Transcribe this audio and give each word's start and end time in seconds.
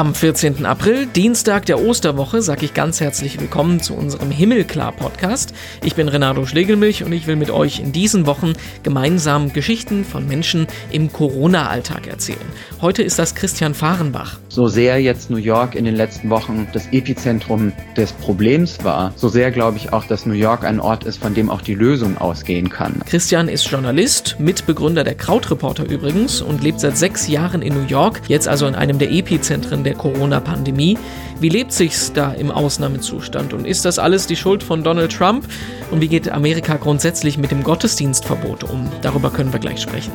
Am 0.00 0.14
14. 0.14 0.64
April, 0.64 1.04
Dienstag 1.04 1.66
der 1.66 1.78
Osterwoche, 1.78 2.40
sage 2.40 2.64
ich 2.64 2.72
ganz 2.72 3.02
herzlich 3.02 3.38
willkommen 3.38 3.80
zu 3.80 3.92
unserem 3.92 4.30
Himmelklar-Podcast. 4.30 5.52
Ich 5.84 5.94
bin 5.94 6.08
Renato 6.08 6.46
Schlegelmilch 6.46 7.04
und 7.04 7.12
ich 7.12 7.26
will 7.26 7.36
mit 7.36 7.50
euch 7.50 7.80
in 7.80 7.92
diesen 7.92 8.24
Wochen 8.24 8.54
gemeinsam 8.82 9.52
Geschichten 9.52 10.06
von 10.06 10.26
Menschen 10.26 10.68
im 10.90 11.12
Corona-Alltag 11.12 12.06
erzählen. 12.06 12.38
Heute 12.80 13.02
ist 13.02 13.18
das 13.18 13.34
Christian 13.34 13.74
Fahrenbach. 13.74 14.38
So 14.48 14.68
sehr 14.68 15.02
jetzt 15.02 15.28
New 15.28 15.36
York 15.36 15.74
in 15.74 15.84
den 15.84 15.96
letzten 15.96 16.30
Wochen 16.30 16.66
das 16.72 16.86
Epizentrum 16.92 17.74
des 17.94 18.14
Problems 18.14 18.82
war, 18.82 19.12
so 19.16 19.28
sehr 19.28 19.50
glaube 19.50 19.76
ich 19.76 19.92
auch, 19.92 20.06
dass 20.06 20.24
New 20.24 20.32
York 20.32 20.64
ein 20.64 20.80
Ort 20.80 21.04
ist, 21.04 21.18
von 21.18 21.34
dem 21.34 21.50
auch 21.50 21.60
die 21.60 21.74
Lösung 21.74 22.16
ausgehen 22.16 22.70
kann. 22.70 23.02
Christian 23.04 23.48
ist 23.48 23.70
Journalist, 23.70 24.36
Mitbegründer 24.38 25.04
der 25.04 25.14
Krautreporter 25.14 25.84
übrigens 25.84 26.40
und 26.40 26.62
lebt 26.62 26.80
seit 26.80 26.96
sechs 26.96 27.28
Jahren 27.28 27.60
in 27.60 27.74
New 27.74 27.86
York, 27.86 28.22
jetzt 28.28 28.48
also 28.48 28.66
in 28.66 28.74
einem 28.74 28.98
der 28.98 29.10
Epizentren 29.10 29.84
Jahren 29.89 29.89
der 29.90 29.96
Corona-Pandemie. 29.96 30.96
Wie 31.40 31.48
lebt 31.48 31.72
sich's 31.72 32.12
da 32.12 32.32
im 32.32 32.50
Ausnahmezustand? 32.50 33.52
Und 33.52 33.66
ist 33.66 33.84
das 33.84 33.98
alles 33.98 34.26
die 34.26 34.36
Schuld 34.36 34.62
von 34.62 34.82
Donald 34.82 35.12
Trump? 35.12 35.44
Und 35.90 36.00
wie 36.00 36.08
geht 36.08 36.30
Amerika 36.30 36.76
grundsätzlich 36.76 37.36
mit 37.36 37.50
dem 37.50 37.62
Gottesdienstverbot 37.62 38.64
um? 38.64 38.88
Darüber 39.02 39.30
können 39.30 39.52
wir 39.52 39.60
gleich 39.60 39.82
sprechen. 39.82 40.12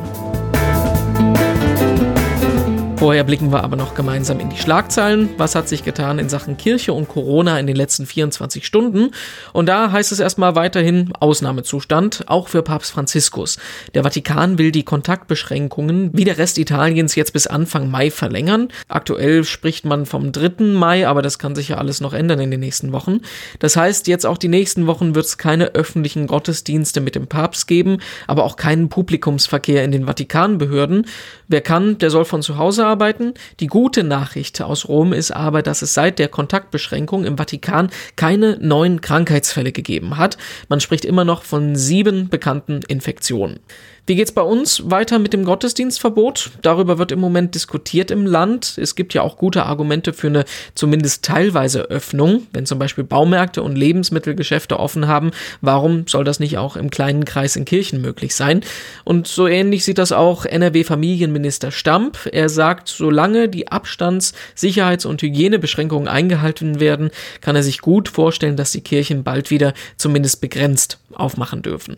Vorher 2.98 3.24
blicken 3.24 3.52
wir 3.52 3.62
aber 3.62 3.76
noch 3.76 3.94
gemeinsam 3.94 4.40
in 4.40 4.48
die 4.48 4.56
Schlagzeilen. 4.56 5.28
Was 5.36 5.54
hat 5.54 5.68
sich 5.68 5.84
getan 5.84 6.18
in 6.18 6.30
Sachen 6.30 6.56
Kirche 6.56 6.94
und 6.94 7.08
Corona 7.08 7.60
in 7.60 7.66
den 7.66 7.76
letzten 7.76 8.06
24 8.06 8.66
Stunden? 8.66 9.10
Und 9.52 9.66
da 9.66 9.92
heißt 9.92 10.12
es 10.12 10.20
erstmal 10.20 10.56
weiterhin 10.56 11.12
Ausnahmezustand, 11.20 12.24
auch 12.26 12.48
für 12.48 12.62
Papst 12.62 12.92
Franziskus. 12.92 13.58
Der 13.94 14.02
Vatikan 14.02 14.56
will 14.56 14.72
die 14.72 14.82
Kontaktbeschränkungen 14.82 16.10
wie 16.14 16.24
der 16.24 16.38
Rest 16.38 16.56
Italiens 16.56 17.14
jetzt 17.16 17.34
bis 17.34 17.46
Anfang 17.46 17.90
Mai 17.90 18.10
verlängern. 18.10 18.68
Aktuell 18.88 19.44
spricht 19.44 19.84
man 19.84 20.06
vom 20.06 20.32
3. 20.32 20.64
Mai, 20.64 21.06
aber 21.06 21.20
das 21.20 21.38
kann 21.38 21.54
sich 21.54 21.68
ja 21.68 21.76
alles 21.76 22.00
noch 22.00 22.14
ändern 22.14 22.40
in 22.40 22.50
den 22.50 22.60
nächsten 22.60 22.92
Wochen. 22.92 23.20
Das 23.58 23.76
heißt, 23.76 24.06
jetzt 24.06 24.24
auch 24.24 24.38
die 24.38 24.48
nächsten 24.48 24.86
Wochen 24.86 25.14
wird 25.14 25.26
es 25.26 25.36
keine 25.36 25.74
öffentlichen 25.74 26.26
Gottesdienste 26.26 27.02
mit 27.02 27.14
dem 27.14 27.26
Papst 27.26 27.68
geben, 27.68 27.98
aber 28.26 28.44
auch 28.44 28.56
keinen 28.56 28.88
Publikumsverkehr 28.88 29.84
in 29.84 29.92
den 29.92 30.06
Vatikanbehörden. 30.06 31.06
Wer 31.46 31.60
kann, 31.60 31.98
der 31.98 32.08
soll 32.08 32.24
von 32.24 32.40
zu 32.40 32.56
Hause 32.56 32.85
arbeiten. 32.86 33.34
Die 33.60 33.66
gute 33.66 34.04
Nachricht 34.04 34.62
aus 34.62 34.88
Rom 34.88 35.12
ist 35.12 35.30
aber, 35.30 35.62
dass 35.62 35.82
es 35.82 35.94
seit 35.94 36.18
der 36.18 36.28
Kontaktbeschränkung 36.28 37.24
im 37.24 37.36
Vatikan 37.36 37.90
keine 38.16 38.58
neuen 38.60 39.00
Krankheitsfälle 39.00 39.72
gegeben 39.72 40.16
hat. 40.16 40.38
Man 40.68 40.80
spricht 40.80 41.04
immer 41.04 41.24
noch 41.24 41.42
von 41.42 41.76
sieben 41.76 42.28
bekannten 42.28 42.80
Infektionen. 42.88 43.60
Wie 44.08 44.14
geht's 44.14 44.30
bei 44.30 44.42
uns 44.42 44.88
weiter 44.88 45.18
mit 45.18 45.32
dem 45.32 45.44
Gottesdienstverbot? 45.44 46.52
Darüber 46.62 46.96
wird 46.98 47.10
im 47.10 47.18
Moment 47.18 47.56
diskutiert 47.56 48.12
im 48.12 48.24
Land. 48.24 48.78
Es 48.80 48.94
gibt 48.94 49.14
ja 49.14 49.22
auch 49.22 49.36
gute 49.36 49.66
Argumente 49.66 50.12
für 50.12 50.28
eine 50.28 50.44
zumindest 50.76 51.24
teilweise 51.24 51.90
Öffnung. 51.90 52.46
Wenn 52.52 52.66
zum 52.66 52.78
Beispiel 52.78 53.02
Baumärkte 53.02 53.64
und 53.64 53.74
Lebensmittelgeschäfte 53.74 54.78
offen 54.78 55.08
haben, 55.08 55.32
warum 55.60 56.06
soll 56.06 56.22
das 56.22 56.38
nicht 56.38 56.56
auch 56.56 56.76
im 56.76 56.88
kleinen 56.88 57.24
Kreis 57.24 57.56
in 57.56 57.64
Kirchen 57.64 58.00
möglich 58.00 58.36
sein? 58.36 58.60
Und 59.02 59.26
so 59.26 59.48
ähnlich 59.48 59.84
sieht 59.84 59.98
das 59.98 60.12
auch 60.12 60.44
NRW-Familienminister 60.44 61.72
Stamp. 61.72 62.28
Er 62.30 62.48
sagt, 62.48 62.86
solange 62.86 63.48
die 63.48 63.66
Abstands-, 63.72 64.34
Sicherheits- 64.54 65.04
und 65.04 65.20
Hygienebeschränkungen 65.20 66.06
eingehalten 66.06 66.78
werden, 66.78 67.10
kann 67.40 67.56
er 67.56 67.64
sich 67.64 67.80
gut 67.80 68.08
vorstellen, 68.08 68.56
dass 68.56 68.70
die 68.70 68.82
Kirchen 68.82 69.24
bald 69.24 69.50
wieder 69.50 69.74
zumindest 69.96 70.40
begrenzt 70.40 71.00
aufmachen 71.12 71.62
dürfen. 71.62 71.96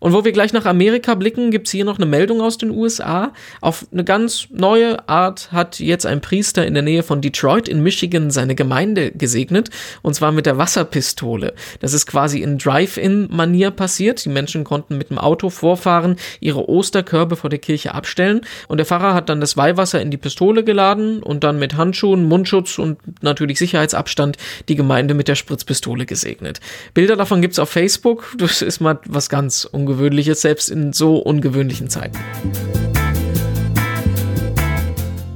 Und 0.00 0.12
wo 0.12 0.24
wir 0.24 0.32
gleich 0.32 0.52
nach 0.52 0.64
Amerika 0.64 1.14
blicken, 1.14 1.50
gibt's 1.50 1.70
hier 1.70 1.84
noch 1.84 1.98
eine 1.98 2.06
Meldung 2.06 2.40
aus 2.40 2.58
den 2.58 2.70
USA. 2.70 3.32
Auf 3.60 3.86
eine 3.92 4.04
ganz 4.04 4.48
neue 4.50 5.08
Art 5.08 5.52
hat 5.52 5.80
jetzt 5.80 6.06
ein 6.06 6.20
Priester 6.20 6.66
in 6.66 6.74
der 6.74 6.82
Nähe 6.82 7.02
von 7.02 7.20
Detroit 7.20 7.68
in 7.68 7.82
Michigan 7.82 8.30
seine 8.30 8.54
Gemeinde 8.54 9.10
gesegnet, 9.12 9.70
und 10.02 10.14
zwar 10.14 10.32
mit 10.32 10.46
der 10.46 10.58
Wasserpistole. 10.58 11.54
Das 11.80 11.92
ist 11.92 12.06
quasi 12.06 12.42
in 12.42 12.58
Drive-In-Manier 12.58 13.70
passiert. 13.70 14.24
Die 14.24 14.28
Menschen 14.28 14.64
konnten 14.64 14.98
mit 14.98 15.10
dem 15.10 15.18
Auto 15.18 15.50
vorfahren, 15.50 16.16
ihre 16.40 16.68
Osterkörbe 16.68 17.36
vor 17.36 17.50
der 17.50 17.58
Kirche 17.58 17.94
abstellen, 17.94 18.42
und 18.68 18.78
der 18.78 18.86
Pfarrer 18.86 19.14
hat 19.14 19.28
dann 19.28 19.40
das 19.40 19.56
Weihwasser 19.56 20.00
in 20.00 20.10
die 20.10 20.16
Pistole 20.16 20.64
geladen 20.64 21.22
und 21.22 21.44
dann 21.44 21.58
mit 21.58 21.76
Handschuhen, 21.76 22.24
Mundschutz 22.24 22.78
und 22.78 22.98
natürlich 23.22 23.58
Sicherheitsabstand 23.58 24.36
die 24.68 24.76
Gemeinde 24.76 25.14
mit 25.14 25.28
der 25.28 25.34
Spritzpistole 25.34 26.06
gesegnet. 26.06 26.60
Bilder 26.94 27.16
davon 27.16 27.42
gibt's 27.42 27.58
auf 27.58 27.70
Facebook. 27.70 28.34
Das 28.38 28.62
ist 28.62 28.80
mal 28.80 28.98
was 29.06 29.28
ganz 29.28 29.64
ungewöhnliches. 29.64 29.87
Ungewöhnliches, 29.88 30.42
selbst 30.42 30.68
in 30.68 30.92
so 30.92 31.16
ungewöhnlichen 31.16 31.88
Zeiten. 31.88 32.18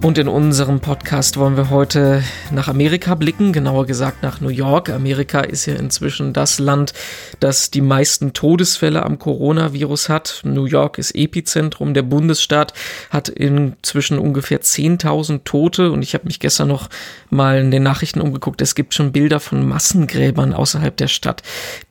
Und 0.02 0.18
in 0.18 0.26
unserem 0.26 0.80
Podcast 0.80 1.36
wollen 1.36 1.56
wir 1.56 1.70
heute 1.70 2.24
nach 2.50 2.66
Amerika 2.66 3.14
blicken, 3.14 3.52
genauer 3.52 3.86
gesagt 3.86 4.24
nach 4.24 4.40
New 4.40 4.48
York. 4.48 4.90
Amerika 4.90 5.42
ist 5.42 5.66
ja 5.66 5.76
inzwischen 5.76 6.32
das 6.32 6.58
Land, 6.58 6.92
das 7.38 7.70
die 7.70 7.82
meisten 7.82 8.32
Todesfälle 8.32 9.04
am 9.04 9.20
Coronavirus 9.20 10.08
hat. 10.08 10.40
New 10.42 10.64
York 10.64 10.98
ist 10.98 11.14
Epizentrum. 11.14 11.94
Der 11.94 12.02
Bundesstaat 12.02 12.74
hat 13.10 13.28
inzwischen 13.28 14.18
ungefähr 14.18 14.60
10.000 14.60 15.42
Tote. 15.44 15.92
Und 15.92 16.02
ich 16.02 16.14
habe 16.14 16.24
mich 16.24 16.40
gestern 16.40 16.66
noch 16.66 16.88
mal 17.30 17.60
in 17.60 17.70
den 17.70 17.84
Nachrichten 17.84 18.20
umgeguckt. 18.20 18.60
Es 18.60 18.74
gibt 18.74 18.94
schon 18.94 19.12
Bilder 19.12 19.38
von 19.38 19.68
Massengräbern 19.68 20.52
außerhalb 20.52 20.96
der 20.96 21.08
Stadt, 21.08 21.44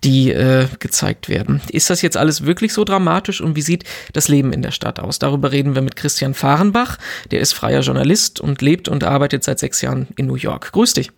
die 0.03 0.31
äh, 0.31 0.67
gezeigt 0.79 1.29
werden. 1.29 1.61
Ist 1.69 1.89
das 1.89 2.01
jetzt 2.01 2.17
alles 2.17 2.45
wirklich 2.45 2.73
so 2.73 2.83
dramatisch? 2.83 3.39
Und 3.39 3.55
wie 3.55 3.61
sieht 3.61 3.85
das 4.11 4.28
Leben 4.28 4.51
in 4.51 4.61
der 4.61 4.72
Stadt 4.72 4.99
aus? 4.99 5.17
Darüber 5.17 5.53
reden 5.53 5.75
wir 5.75 5.81
mit 5.81 5.95
Christian 5.95 6.33
Fahrenbach. 6.33 6.97
Der 7.31 7.39
ist 7.39 7.53
freier 7.53 7.79
Journalist 7.79 8.00
Journalist 8.01 8.41
und 8.41 8.62
lebt 8.63 8.89
und 8.89 9.03
arbeitet 9.03 9.44
seit 9.44 9.59
sechs 9.59 9.81
Jahren 9.81 10.07
in 10.16 10.25
New 10.25 10.35
York. 10.35 10.72
Grüß 10.72 10.94
dich. 10.94 11.12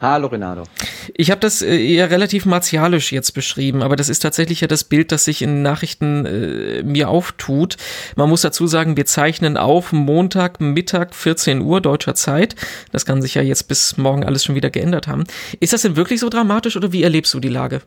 Hallo 0.00 0.28
Renato. 0.28 0.64
Ich 1.14 1.30
habe 1.30 1.40
das 1.40 1.62
äh, 1.62 1.74
eher 1.74 2.10
relativ 2.10 2.44
martialisch 2.44 3.12
jetzt 3.12 3.32
beschrieben, 3.32 3.82
aber 3.82 3.96
das 3.96 4.10
ist 4.10 4.20
tatsächlich 4.20 4.60
ja 4.60 4.68
das 4.68 4.84
Bild, 4.84 5.10
das 5.10 5.24
sich 5.24 5.40
in 5.40 5.62
Nachrichten 5.62 6.26
äh, 6.26 6.82
mir 6.82 7.08
auftut. 7.08 7.76
Man 8.14 8.28
muss 8.28 8.42
dazu 8.42 8.66
sagen, 8.66 8.96
wir 8.96 9.06
zeichnen 9.06 9.56
auf 9.56 9.92
Montag, 9.92 10.60
Mittag, 10.60 11.14
14 11.14 11.62
Uhr 11.62 11.80
deutscher 11.80 12.14
Zeit. 12.14 12.54
Das 12.92 13.06
kann 13.06 13.22
sich 13.22 13.34
ja 13.34 13.42
jetzt 13.42 13.68
bis 13.68 13.96
morgen 13.96 14.22
alles 14.22 14.44
schon 14.44 14.54
wieder 14.54 14.70
geändert 14.70 15.08
haben. 15.08 15.24
Ist 15.60 15.72
das 15.72 15.82
denn 15.82 15.96
wirklich 15.96 16.20
so 16.20 16.28
dramatisch 16.28 16.76
oder 16.76 16.92
wie 16.92 17.02
erlebst 17.02 17.32
du 17.32 17.40
die 17.40 17.48
Lage? 17.48 17.80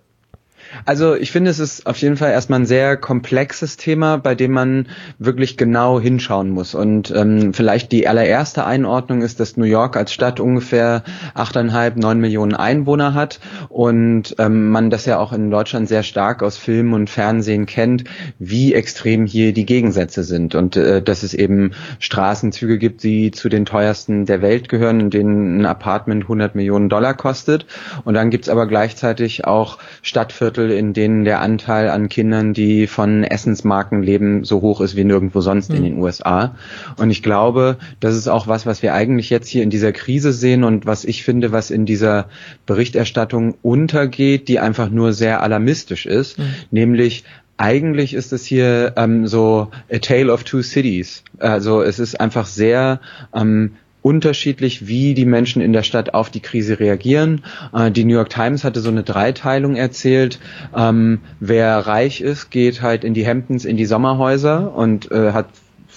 Also 0.85 1.15
ich 1.15 1.31
finde, 1.31 1.51
es 1.51 1.59
ist 1.59 1.85
auf 1.85 1.97
jeden 1.97 2.17
Fall 2.17 2.31
erstmal 2.31 2.59
ein 2.59 2.65
sehr 2.65 2.97
komplexes 2.97 3.77
Thema, 3.77 4.17
bei 4.17 4.35
dem 4.35 4.51
man 4.51 4.87
wirklich 5.17 5.57
genau 5.57 5.99
hinschauen 5.99 6.49
muss. 6.49 6.75
Und 6.75 7.11
ähm, 7.15 7.53
vielleicht 7.53 7.91
die 7.91 8.07
allererste 8.07 8.65
Einordnung 8.65 9.21
ist, 9.21 9.39
dass 9.39 9.57
New 9.57 9.65
York 9.65 9.97
als 9.97 10.13
Stadt 10.13 10.39
ungefähr 10.39 11.03
achteinhalb, 11.33 11.97
neun 11.97 12.19
Millionen 12.19 12.55
Einwohner 12.55 13.13
hat 13.13 13.39
und 13.69 14.35
ähm, 14.37 14.69
man 14.69 14.89
das 14.89 15.05
ja 15.05 15.19
auch 15.19 15.33
in 15.33 15.51
Deutschland 15.51 15.87
sehr 15.87 16.03
stark 16.03 16.43
aus 16.43 16.57
Film 16.57 16.93
und 16.93 17.09
Fernsehen 17.09 17.65
kennt, 17.65 18.03
wie 18.37 18.73
extrem 18.73 19.25
hier 19.25 19.53
die 19.53 19.65
Gegensätze 19.65 20.23
sind 20.23 20.55
und 20.55 20.75
äh, 20.75 21.01
dass 21.01 21.23
es 21.23 21.33
eben 21.33 21.71
Straßenzüge 21.99 22.77
gibt, 22.77 23.03
die 23.03 23.31
zu 23.31 23.49
den 23.49 23.65
teuersten 23.65 24.25
der 24.25 24.41
Welt 24.41 24.69
gehören, 24.69 24.99
in 24.99 25.09
denen 25.09 25.61
ein 25.61 25.65
Apartment 25.65 26.23
100 26.23 26.55
Millionen 26.55 26.89
Dollar 26.89 27.13
kostet. 27.13 27.65
Und 28.03 28.13
dann 28.13 28.29
gibt's 28.29 28.49
aber 28.49 28.67
gleichzeitig 28.67 29.45
auch 29.45 29.77
Stadtviertel 30.01 30.58
Viertel, 30.59 30.77
in 30.77 30.93
denen 30.93 31.23
der 31.23 31.39
Anteil 31.41 31.89
an 31.89 32.09
Kindern, 32.09 32.53
die 32.53 32.87
von 32.87 33.23
Essensmarken 33.23 34.03
leben, 34.03 34.43
so 34.43 34.61
hoch 34.61 34.81
ist 34.81 34.95
wie 34.95 35.05
nirgendwo 35.05 35.39
sonst 35.39 35.69
mhm. 35.69 35.75
in 35.75 35.83
hm. 35.83 35.91
den 35.91 36.01
USA. 36.01 36.55
Und 36.97 37.11
ich 37.11 37.23
glaube, 37.23 37.77
das 37.99 38.15
ist 38.15 38.27
auch 38.27 38.47
was, 38.47 38.65
was 38.65 38.83
wir 38.83 38.93
eigentlich 38.93 39.29
jetzt 39.29 39.47
hier 39.47 39.63
in 39.63 39.69
dieser 39.69 39.93
Krise 39.93 40.33
sehen 40.33 40.63
und 40.63 40.85
was 40.85 41.05
ich 41.05 41.23
finde, 41.23 41.51
was 41.51 41.71
in 41.71 41.85
dieser 41.85 42.27
Berichterstattung 42.65 43.55
untergeht, 43.61 44.47
die 44.47 44.59
einfach 44.59 44.89
nur 44.89 45.13
sehr 45.13 45.41
alarmistisch 45.41 46.05
ist, 46.05 46.37
mhm. 46.37 46.53
nämlich 46.71 47.23
eigentlich 47.57 48.13
ist 48.13 48.33
es 48.33 48.45
hier 48.45 48.93
ähm, 48.95 49.27
so 49.27 49.69
a 49.91 49.99
tale 49.99 50.31
of 50.31 50.43
two 50.43 50.61
cities. 50.61 51.23
Also 51.39 51.81
es 51.81 51.99
ist 51.99 52.19
einfach 52.19 52.45
sehr 52.45 52.99
ähm, 53.33 53.71
unterschiedlich, 54.01 54.87
wie 54.87 55.13
die 55.13 55.25
Menschen 55.25 55.61
in 55.61 55.73
der 55.73 55.83
Stadt 55.83 56.13
auf 56.13 56.29
die 56.29 56.39
Krise 56.39 56.79
reagieren. 56.79 57.43
Äh, 57.73 57.91
die 57.91 58.05
New 58.05 58.15
York 58.15 58.29
Times 58.29 58.63
hatte 58.63 58.79
so 58.79 58.89
eine 58.89 59.03
Dreiteilung 59.03 59.75
erzählt. 59.75 60.39
Ähm, 60.75 61.19
wer 61.39 61.79
reich 61.79 62.21
ist, 62.21 62.49
geht 62.49 62.81
halt 62.81 63.03
in 63.03 63.13
die 63.13 63.27
Hamptons, 63.27 63.65
in 63.65 63.77
die 63.77 63.85
Sommerhäuser 63.85 64.73
und 64.73 65.11
äh, 65.11 65.33
hat 65.33 65.47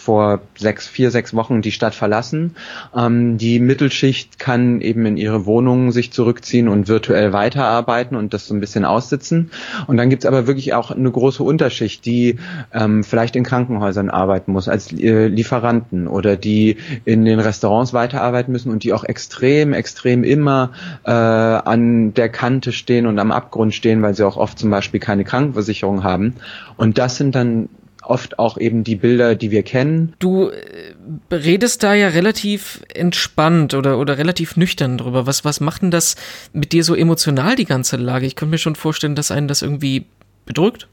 vor 0.02 0.40
sechs, 0.56 0.88
vier, 0.88 1.12
sechs 1.12 1.32
Wochen 1.32 1.62
die 1.62 1.70
Stadt 1.70 1.94
verlassen. 1.94 2.56
Ähm, 2.96 3.38
die 3.38 3.60
Mittelschicht 3.60 4.38
kann 4.38 4.80
eben 4.80 5.06
in 5.06 5.16
ihre 5.16 5.46
Wohnungen 5.46 5.92
sich 5.92 6.12
zurückziehen 6.12 6.68
und 6.68 6.88
virtuell 6.88 7.32
weiterarbeiten 7.32 8.16
und 8.16 8.34
das 8.34 8.48
so 8.48 8.54
ein 8.54 8.60
bisschen 8.60 8.84
aussitzen. 8.84 9.52
Und 9.86 9.96
dann 9.98 10.10
gibt's 10.10 10.26
aber 10.26 10.48
wirklich 10.48 10.74
auch 10.74 10.90
eine 10.90 11.10
große 11.10 11.42
Unterschicht, 11.44 12.04
die 12.04 12.38
ähm, 12.72 13.04
vielleicht 13.04 13.36
in 13.36 13.44
Krankenhäusern 13.44 14.10
arbeiten 14.10 14.52
muss 14.52 14.68
als 14.68 14.92
äh, 14.92 15.28
Lieferanten 15.28 16.08
oder 16.08 16.36
die 16.36 16.78
in 17.04 17.24
den 17.24 17.38
Restaurants 17.38 17.92
weiterarbeiten 17.92 18.50
müssen 18.50 18.72
und 18.72 18.82
die 18.82 18.92
auch 18.92 19.04
extrem, 19.04 19.72
extrem 19.72 20.24
immer 20.24 20.72
äh, 21.04 21.12
an 21.12 22.12
der 22.14 22.28
Kante 22.28 22.72
stehen 22.72 23.06
und 23.06 23.20
am 23.20 23.30
Abgrund 23.30 23.72
stehen, 23.72 24.02
weil 24.02 24.14
sie 24.14 24.26
auch 24.26 24.36
oft 24.36 24.58
zum 24.58 24.70
Beispiel 24.70 24.98
keine 24.98 25.22
Krankenversicherung 25.22 26.02
haben. 26.02 26.34
Und 26.76 26.98
das 26.98 27.16
sind 27.16 27.36
dann 27.36 27.68
oft 28.02 28.38
auch 28.38 28.58
eben 28.58 28.84
die 28.84 28.96
Bilder, 28.96 29.34
die 29.34 29.50
wir 29.50 29.62
kennen. 29.62 30.14
Du 30.18 30.48
äh, 30.48 31.34
redest 31.34 31.82
da 31.82 31.94
ja 31.94 32.08
relativ 32.08 32.82
entspannt 32.92 33.74
oder, 33.74 33.98
oder 33.98 34.18
relativ 34.18 34.56
nüchtern 34.56 34.98
drüber. 34.98 35.26
Was, 35.26 35.44
was 35.44 35.60
macht 35.60 35.82
denn 35.82 35.90
das 35.90 36.16
mit 36.52 36.72
dir 36.72 36.84
so 36.84 36.94
emotional, 36.94 37.56
die 37.56 37.64
ganze 37.64 37.96
Lage? 37.96 38.26
Ich 38.26 38.36
könnte 38.36 38.50
mir 38.50 38.58
schon 38.58 38.76
vorstellen, 38.76 39.14
dass 39.14 39.30
einen 39.30 39.48
das 39.48 39.62
irgendwie 39.62 40.06
bedrückt. 40.44 40.88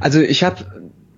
Also 0.00 0.20
ich 0.20 0.44
habe 0.44 0.64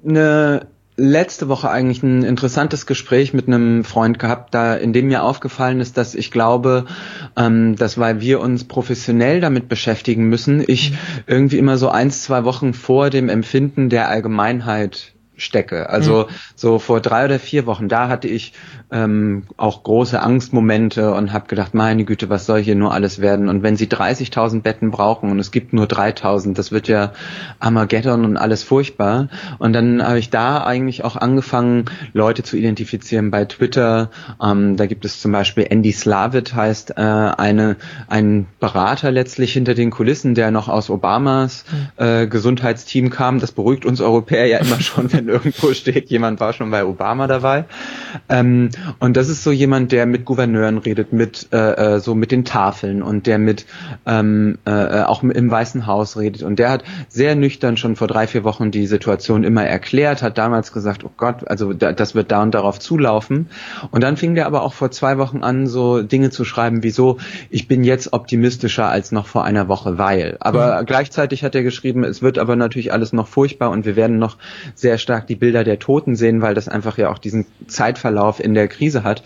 eine 0.06 0.66
letzte 1.00 1.48
Woche 1.48 1.70
eigentlich 1.70 2.02
ein 2.02 2.22
interessantes 2.22 2.86
Gespräch 2.86 3.32
mit 3.32 3.48
einem 3.48 3.84
Freund 3.84 4.18
gehabt, 4.18 4.54
da 4.54 4.74
in 4.74 4.92
dem 4.92 5.08
mir 5.08 5.22
aufgefallen 5.22 5.80
ist, 5.80 5.96
dass 5.96 6.14
ich 6.14 6.30
glaube, 6.30 6.84
ähm, 7.36 7.76
dass 7.76 7.98
weil 7.98 8.20
wir 8.20 8.40
uns 8.40 8.64
professionell 8.64 9.40
damit 9.40 9.68
beschäftigen 9.68 10.28
müssen, 10.28 10.62
ich 10.66 10.92
mhm. 10.92 10.96
irgendwie 11.26 11.58
immer 11.58 11.78
so 11.78 11.88
eins, 11.88 12.22
zwei 12.22 12.44
Wochen 12.44 12.74
vor 12.74 13.10
dem 13.10 13.28
Empfinden 13.28 13.88
der 13.88 14.08
Allgemeinheit 14.08 15.14
stecke. 15.40 15.90
Also 15.90 16.26
mhm. 16.28 16.34
so 16.54 16.78
vor 16.78 17.00
drei 17.00 17.24
oder 17.24 17.38
vier 17.38 17.66
Wochen, 17.66 17.88
da 17.88 18.08
hatte 18.08 18.28
ich 18.28 18.52
ähm, 18.92 19.44
auch 19.56 19.82
große 19.82 20.20
Angstmomente 20.20 21.12
und 21.12 21.32
habe 21.32 21.46
gedacht, 21.48 21.74
meine 21.74 22.04
Güte, 22.04 22.28
was 22.28 22.46
soll 22.46 22.60
hier 22.60 22.74
nur 22.74 22.92
alles 22.92 23.20
werden? 23.20 23.48
Und 23.48 23.62
wenn 23.62 23.76
sie 23.76 23.86
30.000 23.86 24.62
Betten 24.62 24.90
brauchen 24.90 25.30
und 25.30 25.38
es 25.38 25.50
gibt 25.50 25.72
nur 25.72 25.86
3.000, 25.86 26.54
das 26.54 26.72
wird 26.72 26.88
ja 26.88 27.12
Armageddon 27.58 28.24
und 28.24 28.36
alles 28.36 28.62
furchtbar. 28.62 29.28
Und 29.58 29.72
dann 29.72 30.02
habe 30.02 30.18
ich 30.18 30.30
da 30.30 30.64
eigentlich 30.64 31.04
auch 31.04 31.16
angefangen, 31.16 31.86
Leute 32.12 32.42
zu 32.42 32.56
identifizieren 32.56 33.30
bei 33.30 33.44
Twitter. 33.44 34.10
Ähm, 34.42 34.76
da 34.76 34.86
gibt 34.86 35.04
es 35.04 35.20
zum 35.20 35.32
Beispiel 35.32 35.66
Andy 35.68 35.92
Slavit, 35.92 36.54
heißt 36.54 36.92
äh, 36.96 37.00
eine 37.00 37.76
ein 38.08 38.46
Berater 38.58 39.10
letztlich 39.10 39.52
hinter 39.52 39.74
den 39.74 39.90
Kulissen, 39.90 40.34
der 40.34 40.50
noch 40.50 40.68
aus 40.68 40.90
Obamas 40.90 41.64
mhm. 41.70 42.04
äh, 42.04 42.26
Gesundheitsteam 42.26 43.10
kam. 43.10 43.38
Das 43.38 43.52
beruhigt 43.52 43.84
uns 43.84 44.00
Europäer 44.00 44.46
ja 44.46 44.58
immer 44.58 44.80
schon, 44.80 45.12
wenn 45.12 45.29
irgendwo 45.30 45.72
steht, 45.74 46.10
jemand 46.10 46.40
war 46.40 46.52
schon 46.52 46.70
bei 46.70 46.84
Obama 46.84 47.26
dabei. 47.26 47.64
Ähm, 48.28 48.70
und 48.98 49.16
das 49.16 49.28
ist 49.28 49.42
so 49.42 49.52
jemand, 49.52 49.92
der 49.92 50.06
mit 50.06 50.24
Gouverneuren 50.24 50.78
redet, 50.78 51.12
mit 51.12 51.48
äh, 51.52 51.96
äh, 51.96 52.00
so 52.00 52.14
mit 52.14 52.32
den 52.32 52.44
Tafeln 52.44 53.02
und 53.02 53.26
der 53.26 53.38
mit 53.38 53.66
ähm, 54.06 54.58
äh, 54.64 55.02
auch 55.02 55.22
im 55.22 55.50
Weißen 55.50 55.86
Haus 55.86 56.16
redet. 56.16 56.42
Und 56.42 56.58
der 56.58 56.70
hat 56.70 56.84
sehr 57.08 57.34
nüchtern 57.34 57.76
schon 57.76 57.96
vor 57.96 58.08
drei, 58.08 58.26
vier 58.26 58.44
Wochen 58.44 58.70
die 58.70 58.86
Situation 58.86 59.44
immer 59.44 59.64
erklärt, 59.64 60.22
hat 60.22 60.38
damals 60.38 60.72
gesagt, 60.72 61.04
oh 61.04 61.10
Gott, 61.16 61.48
also 61.48 61.72
da, 61.72 61.92
das 61.92 62.14
wird 62.14 62.30
da 62.30 62.42
und 62.42 62.54
darauf 62.54 62.78
zulaufen. 62.78 63.48
Und 63.90 64.02
dann 64.02 64.16
fing 64.16 64.34
der 64.34 64.46
aber 64.46 64.62
auch 64.62 64.72
vor 64.72 64.90
zwei 64.90 65.18
Wochen 65.18 65.42
an, 65.42 65.66
so 65.66 66.02
Dinge 66.02 66.30
zu 66.30 66.44
schreiben, 66.44 66.82
wieso 66.82 67.18
ich 67.48 67.68
bin 67.68 67.84
jetzt 67.84 68.12
optimistischer 68.12 68.88
als 68.88 69.12
noch 69.12 69.26
vor 69.26 69.44
einer 69.44 69.68
Woche, 69.68 69.98
weil. 69.98 70.36
Aber 70.40 70.80
mhm. 70.80 70.86
gleichzeitig 70.86 71.44
hat 71.44 71.54
er 71.54 71.62
geschrieben, 71.62 72.04
es 72.04 72.22
wird 72.22 72.38
aber 72.38 72.56
natürlich 72.56 72.92
alles 72.92 73.12
noch 73.12 73.28
furchtbar 73.28 73.70
und 73.70 73.84
wir 73.84 73.96
werden 73.96 74.18
noch 74.18 74.36
sehr 74.74 74.98
stark 74.98 75.19
die 75.24 75.36
Bilder 75.36 75.64
der 75.64 75.78
Toten 75.78 76.16
sehen, 76.16 76.42
weil 76.42 76.54
das 76.54 76.68
einfach 76.68 76.98
ja 76.98 77.10
auch 77.10 77.18
diesen 77.18 77.46
Zeitverlauf 77.66 78.40
in 78.40 78.54
der 78.54 78.68
Krise 78.68 79.04
hat. 79.04 79.22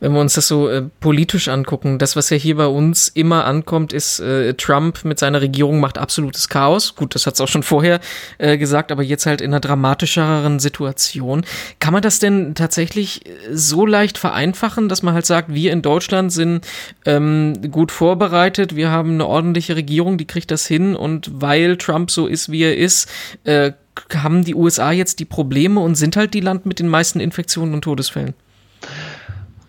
Wenn 0.00 0.12
wir 0.12 0.20
uns 0.20 0.34
das 0.34 0.48
so 0.48 0.68
äh, 0.68 0.82
politisch 1.00 1.48
angucken, 1.48 1.98
das, 1.98 2.16
was 2.16 2.30
ja 2.30 2.36
hier 2.36 2.56
bei 2.56 2.66
uns 2.66 3.08
immer 3.08 3.44
ankommt, 3.44 3.92
ist, 3.92 4.20
äh, 4.20 4.54
Trump 4.54 5.04
mit 5.04 5.18
seiner 5.18 5.40
Regierung 5.40 5.80
macht 5.80 5.98
absolutes 5.98 6.48
Chaos. 6.48 6.94
Gut, 6.94 7.14
das 7.14 7.26
hat 7.26 7.34
es 7.34 7.40
auch 7.40 7.48
schon 7.48 7.62
vorher 7.62 8.00
äh, 8.38 8.58
gesagt, 8.58 8.92
aber 8.92 9.02
jetzt 9.02 9.26
halt 9.26 9.40
in 9.40 9.50
einer 9.50 9.60
dramatischeren 9.60 10.58
Situation. 10.58 11.44
Kann 11.78 11.92
man 11.92 12.02
das 12.02 12.18
denn 12.18 12.54
tatsächlich 12.54 13.26
äh, 13.26 13.30
so 13.52 13.86
leicht 13.86 14.18
vereinfachen, 14.18 14.88
dass 14.88 15.02
man 15.02 15.14
halt 15.14 15.26
sagt, 15.26 15.52
wir 15.52 15.72
in 15.72 15.82
Deutschland 15.82 16.32
sind 16.32 16.66
ähm, 17.04 17.54
gut 17.70 17.92
vorbereitet, 17.92 18.76
wir 18.76 18.90
haben 18.90 19.14
eine 19.14 19.26
ordentliche 19.26 19.76
Regierung, 19.76 20.18
die 20.18 20.26
kriegt 20.26 20.50
das 20.50 20.66
hin 20.66 20.94
und 20.96 21.30
weil 21.40 21.76
Trump 21.76 22.10
so 22.10 22.26
ist, 22.26 22.50
wie 22.50 22.62
er 22.62 22.76
ist, 22.76 23.08
äh, 23.44 23.72
haben 24.14 24.44
die 24.44 24.54
USA 24.54 24.92
jetzt 24.92 25.18
die 25.18 25.24
Probleme 25.24 25.80
und 25.80 25.94
sind 25.94 26.16
halt 26.16 26.34
die 26.34 26.40
Land 26.40 26.66
mit 26.66 26.78
den 26.78 26.88
meisten 26.88 27.20
Infektionen 27.20 27.74
und 27.74 27.82
Todesfällen? 27.82 28.34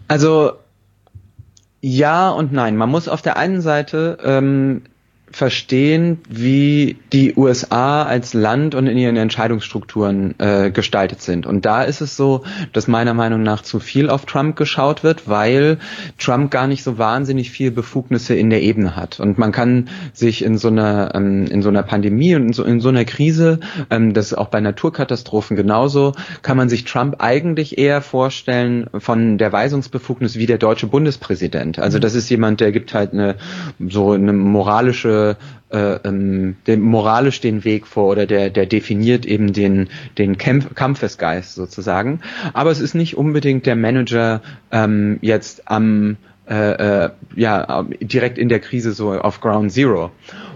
Also 0.07 0.54
ja 1.81 2.30
und 2.30 2.54
nein. 2.54 2.78
Man 2.78 2.89
muss 2.89 3.07
auf 3.07 3.22
der 3.22 3.38
einen 3.38 3.62
Seite 3.62 4.18
ähm, 4.24 4.83
verstehen, 5.31 6.19
wie 6.30 6.98
die 7.13 7.36
USA 7.36 8.04
als 8.04 8.33
Land 8.33 8.75
und 8.75 8.88
in 8.88 8.98
ihren 8.98 9.18
Entscheidungsstrukturen 9.18 10.36
äh, 10.39 10.72
gestaltet 10.72 11.22
sind. 11.22 11.45
Und 11.45 11.66
da 11.66 11.83
ist 11.83 12.01
es 12.01 12.16
so, 12.16 12.44
dass 12.74 12.88
meiner 12.88 13.13
Meinung 13.13 13.44
nach 13.44 13.62
zu 13.62 13.80
viel 13.80 14.10
auf 14.10 14.25
Trump 14.25 14.56
geschaut 14.56 15.04
wird, 15.04 15.30
weil 15.30 15.78
Trump 16.18 16.51
gar 16.51 16.68
nicht 16.68 16.83
so 16.83 16.98
wahnsinnig 16.98 17.51
viel 17.51 17.72
Befugnisse 17.72 18.36
in 18.36 18.50
der 18.50 18.62
Ebene 18.62 18.95
hat. 18.95 19.19
Und 19.19 19.38
man 19.38 19.51
kann 19.51 19.89
sich 20.13 20.44
in 20.44 20.57
so 20.57 20.68
einer 20.68 21.16
ähm, 21.16 21.45
in 21.45 21.62
so 21.62 21.69
einer 21.69 21.84
Pandemie 21.84 22.36
und 22.36 22.48
in 22.48 22.54
so, 22.54 22.63
in 22.63 22.80
so 22.80 22.89
einer 22.89 23.06
Krise, 23.06 23.60
ähm, 23.89 24.13
das 24.13 24.27
ist 24.27 24.38
auch 24.38 24.50
bei 24.50 24.60
Naturkatastrophen 24.60 25.56
genauso, 25.56 26.13
kann 26.42 26.57
man 26.57 26.69
sich 26.69 26.84
Trump 26.86 27.18
eigentlich 27.19 27.77
eher 27.77 28.01
vorstellen 28.01 28.88
von 28.98 29.38
der 29.38 29.51
Weisungsbefugnis 29.51 30.36
wie 30.36 30.45
der 30.45 30.57
deutsche 30.57 30.88
Bundespräsident. 30.88 31.80
Also 31.80 32.00
das 32.00 32.16
ist 32.16 32.30
jemand, 32.30 32.60
der 32.60 32.72
gibt 32.72 32.94
halt 32.94 33.13
eine 33.13 33.36
so 33.80 34.12
eine 34.12 34.34
moralische 34.34 35.21
äh, 35.70 35.96
ähm, 36.04 36.56
dem 36.68 36.82
moralisch 36.82 37.42
den 37.42 37.64
Weg 37.64 37.88
vor 37.88 38.12
oder 38.12 38.26
der, 38.26 38.50
der 38.50 38.66
definiert 38.66 39.26
eben 39.26 39.54
den, 39.54 39.90
den 40.18 40.38
Kämpf 40.38 40.74
Kampfesgeist 40.76 41.56
sozusagen. 41.56 42.22
Aber 42.54 42.72
es 42.72 42.80
ist 42.80 42.96
nicht 42.96 43.18
unbedingt 43.18 43.66
der 43.66 43.76
Manager 43.76 44.42
ähm, 44.72 45.20
jetzt 45.22 45.70
am 45.70 46.18
äh, 46.50 47.06
äh, 47.06 47.10
ja 47.36 47.86
direkt 48.02 48.38
in 48.38 48.50
der 48.50 48.60
Krise 48.60 48.92
so 48.92 49.12
auf 49.12 49.40
Ground 49.40 49.72
Zero. 49.72 50.12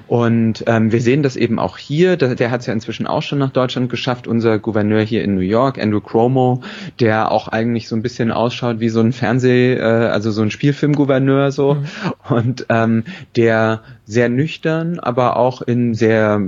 Und 0.08 0.64
ähm, 0.68 0.92
wir 0.92 1.02
sehen 1.02 1.24
das 1.24 1.36
eben 1.36 1.58
auch 1.58 1.78
hier. 1.78 2.16
Der, 2.18 2.36
der 2.36 2.52
hat 2.52 2.62
es 2.62 2.68
ja 2.68 2.74
inzwischen 2.74 3.08
auch 3.08 3.22
schon 3.22 3.40
nach 3.40 3.52
Deutschland 3.52 3.90
geschafft. 3.90 4.28
Unser 4.28 4.60
Gouverneur 4.60 5.02
hier 5.02 5.24
in 5.24 5.36
New 5.36 5.42
York, 5.42 5.82
Andrew 5.82 6.02
Cuomo, 6.02 6.62
der 7.00 7.32
auch 7.32 7.48
eigentlich 7.48 7.88
so 7.88 7.96
ein 7.96 8.02
bisschen 8.02 8.32
ausschaut 8.32 8.80
wie 8.80 8.90
so 8.90 9.00
ein 9.00 9.14
Fernseh, 9.14 9.76
äh, 9.76 9.82
also 9.82 10.32
so 10.32 10.42
ein 10.42 10.52
Spielfilmgouverneur 10.52 11.52
so. 11.52 11.76
Mhm. 11.76 11.86
Und 12.30 12.66
ähm, 12.70 13.04
der 13.36 13.82
sehr 14.06 14.30
nüchtern, 14.30 15.00
aber 15.00 15.38
auch 15.38 15.62
in 15.62 15.94
sehr 15.94 16.42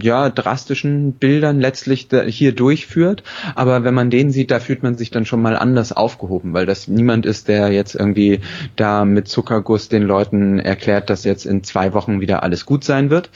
ja 0.00 0.28
drastischen 0.30 1.12
Bildern 1.12 1.60
letztlich 1.60 2.08
hier 2.26 2.52
durchführt. 2.52 3.22
Aber 3.54 3.84
wenn 3.84 3.94
man 3.94 4.10
den 4.10 4.30
sieht, 4.30 4.50
da 4.50 4.60
fühlt 4.60 4.82
man 4.82 4.96
sich 4.96 5.10
dann 5.10 5.24
schon 5.24 5.42
mal 5.42 5.56
anders 5.56 5.92
aufgehoben, 5.92 6.52
weil 6.52 6.66
das 6.66 6.88
niemand 6.88 7.26
ist, 7.26 7.48
der 7.48 7.72
jetzt 7.72 7.94
irgendwie 7.94 8.40
da 8.76 9.04
mit 9.04 9.28
Zuckerguss 9.28 9.88
den 9.88 10.02
Leuten 10.02 10.58
erklärt, 10.58 11.10
dass 11.10 11.24
jetzt 11.24 11.46
in 11.46 11.64
zwei 11.64 11.94
Wochen 11.94 12.20
wieder 12.20 12.42
alles 12.42 12.66
gut 12.66 12.84
sein 12.84 13.10
wird. 13.10 13.30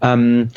Ähm, 0.00 0.48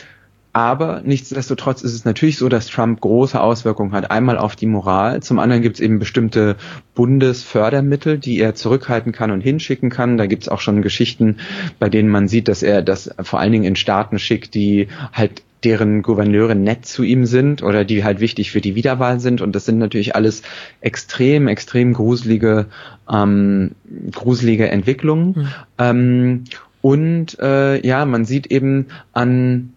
aber 0.54 1.02
nichtsdestotrotz 1.06 1.82
ist 1.82 1.94
es 1.94 2.04
natürlich 2.04 2.38
so, 2.38 2.50
dass 2.50 2.68
Trump 2.68 3.00
große 3.00 3.40
Auswirkungen 3.40 3.94
hat. 3.94 4.12
Einmal 4.12 4.38
auf 4.38 4.56
die 4.56 4.66
Moral, 4.66 5.22
zum 5.24 5.40
anderen 5.40 5.62
gibt 5.62 5.78
es 5.78 5.80
eben 5.80 6.00
bestimmte 6.00 6.58
Bundesfördermittel, 6.94 8.18
die 8.18 8.40
er 8.40 8.54
zurückhalten 8.54 9.14
kann 9.14 9.32
und 9.32 9.42
hinschicken 9.42 9.90
kann. 9.90 10.18
Da 10.18 10.26
gibt 10.26 10.44
es 10.44 10.50
auch 10.50 10.60
schon 10.60 10.82
Geschichten, 10.82 11.38
bei 11.80 11.90
denen 11.90 12.10
man 12.10 12.28
sieht, 12.28 12.50
dass 12.50 12.64
er 12.64 12.82
das 12.82 13.14
vor 13.22 13.40
allen 13.40 13.54
Dingen 13.54 13.64
in 13.64 13.76
Staaten 13.78 14.20
schickt, 14.20 14.54
die 14.54 14.90
halt 15.14 15.42
deren 15.64 16.02
Gouverneure 16.02 16.56
nett 16.56 16.86
zu 16.86 17.04
ihm 17.04 17.26
sind 17.26 17.62
oder 17.64 17.86
die 17.86 18.04
halt 18.04 18.20
wichtig 18.20 18.52
für 18.52 18.62
die 18.62 18.76
Wiederwahl 18.76 19.20
sind. 19.20 19.42
Und 19.42 19.56
das 19.56 19.66
sind 19.66 19.78
natürlich 19.78 20.16
alles 20.16 20.42
extrem, 20.82 21.48
extrem 21.48 21.94
gruselige, 21.94 22.66
ähm, 23.10 23.72
gruselige 24.12 24.70
Entwicklungen. 24.70 25.28
Mhm. 25.28 25.48
Ähm, 25.78 26.44
und 26.82 27.38
äh, 27.40 27.86
ja, 27.86 28.06
man 28.06 28.26
sieht 28.26 28.48
eben 28.48 28.88
an 29.14 29.74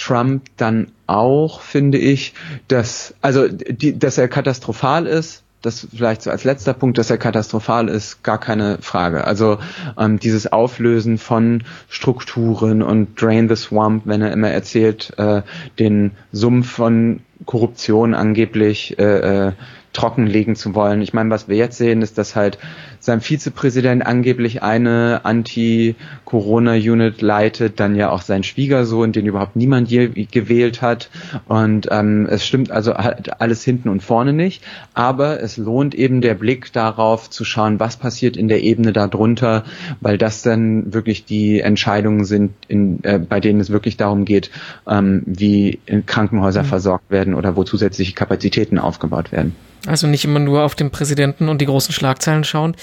Trump 0.00 0.44
dann 0.56 0.92
auch, 1.06 1.60
finde 1.60 1.98
ich, 1.98 2.34
dass, 2.68 3.14
also 3.20 3.48
die, 3.48 3.98
dass 3.98 4.18
er 4.18 4.28
katastrophal 4.28 5.06
ist, 5.06 5.42
das 5.62 5.86
vielleicht 5.94 6.22
so 6.22 6.30
als 6.30 6.44
letzter 6.44 6.72
Punkt, 6.72 6.96
dass 6.96 7.10
er 7.10 7.18
katastrophal 7.18 7.88
ist, 7.88 8.22
gar 8.22 8.40
keine 8.40 8.78
Frage. 8.80 9.24
Also 9.24 9.58
ähm, 9.98 10.18
dieses 10.18 10.50
Auflösen 10.50 11.18
von 11.18 11.64
Strukturen 11.88 12.82
und 12.82 13.20
Drain 13.20 13.48
the 13.48 13.56
Swamp, 13.56 14.04
wenn 14.06 14.22
er 14.22 14.32
immer 14.32 14.48
erzählt, 14.48 15.12
äh, 15.18 15.42
den 15.78 16.12
Sumpf 16.32 16.70
von 16.70 17.20
Korruption 17.44 18.14
angeblich 18.14 18.98
äh, 18.98 19.48
äh, 19.48 19.52
trockenlegen 19.92 20.56
zu 20.56 20.74
wollen. 20.74 21.02
Ich 21.02 21.12
meine, 21.12 21.30
was 21.30 21.48
wir 21.48 21.56
jetzt 21.56 21.76
sehen, 21.76 22.00
ist, 22.00 22.16
dass 22.16 22.36
halt 22.36 22.58
sein 23.00 23.20
Vizepräsident 23.20 24.06
angeblich 24.06 24.62
eine 24.62 25.22
Anti-Corona-Unit 25.24 27.22
leitet, 27.22 27.80
dann 27.80 27.96
ja 27.96 28.10
auch 28.10 28.22
sein 28.22 28.42
Schwiegersohn, 28.44 29.12
den 29.12 29.26
überhaupt 29.26 29.56
niemand 29.56 29.90
je 29.90 30.08
gewählt 30.08 30.82
hat. 30.82 31.10
Und 31.48 31.88
ähm, 31.90 32.26
es 32.30 32.46
stimmt 32.46 32.70
also 32.70 32.94
halt 32.94 33.40
alles 33.40 33.64
hinten 33.64 33.88
und 33.88 34.02
vorne 34.02 34.34
nicht. 34.34 34.62
Aber 34.94 35.42
es 35.42 35.56
lohnt 35.56 35.94
eben 35.94 36.20
der 36.20 36.34
Blick 36.34 36.72
darauf 36.72 37.30
zu 37.30 37.44
schauen, 37.44 37.80
was 37.80 37.96
passiert 37.96 38.36
in 38.36 38.48
der 38.48 38.62
Ebene 38.62 38.92
darunter, 38.92 39.64
weil 40.00 40.18
das 40.18 40.42
dann 40.42 40.92
wirklich 40.92 41.24
die 41.24 41.60
Entscheidungen 41.60 42.24
sind, 42.24 42.52
in, 42.68 43.02
äh, 43.02 43.18
bei 43.18 43.40
denen 43.40 43.60
es 43.60 43.70
wirklich 43.70 43.96
darum 43.96 44.26
geht, 44.26 44.50
ähm, 44.86 45.22
wie 45.26 45.80
Krankenhäuser 46.06 46.62
mhm. 46.62 46.66
versorgt 46.66 47.10
werden 47.10 47.34
oder 47.34 47.56
wo 47.56 47.64
zusätzliche 47.64 48.12
Kapazitäten 48.12 48.78
aufgebaut 48.78 49.32
werden. 49.32 49.56
Also 49.86 50.06
nicht 50.06 50.24
immer 50.24 50.40
nur 50.40 50.62
auf 50.62 50.74
den 50.74 50.90
Präsidenten 50.90 51.48
und 51.48 51.60
die 51.60 51.66
großen 51.66 51.94
Schlagzeilen 51.94 52.44
schauen. 52.44 52.76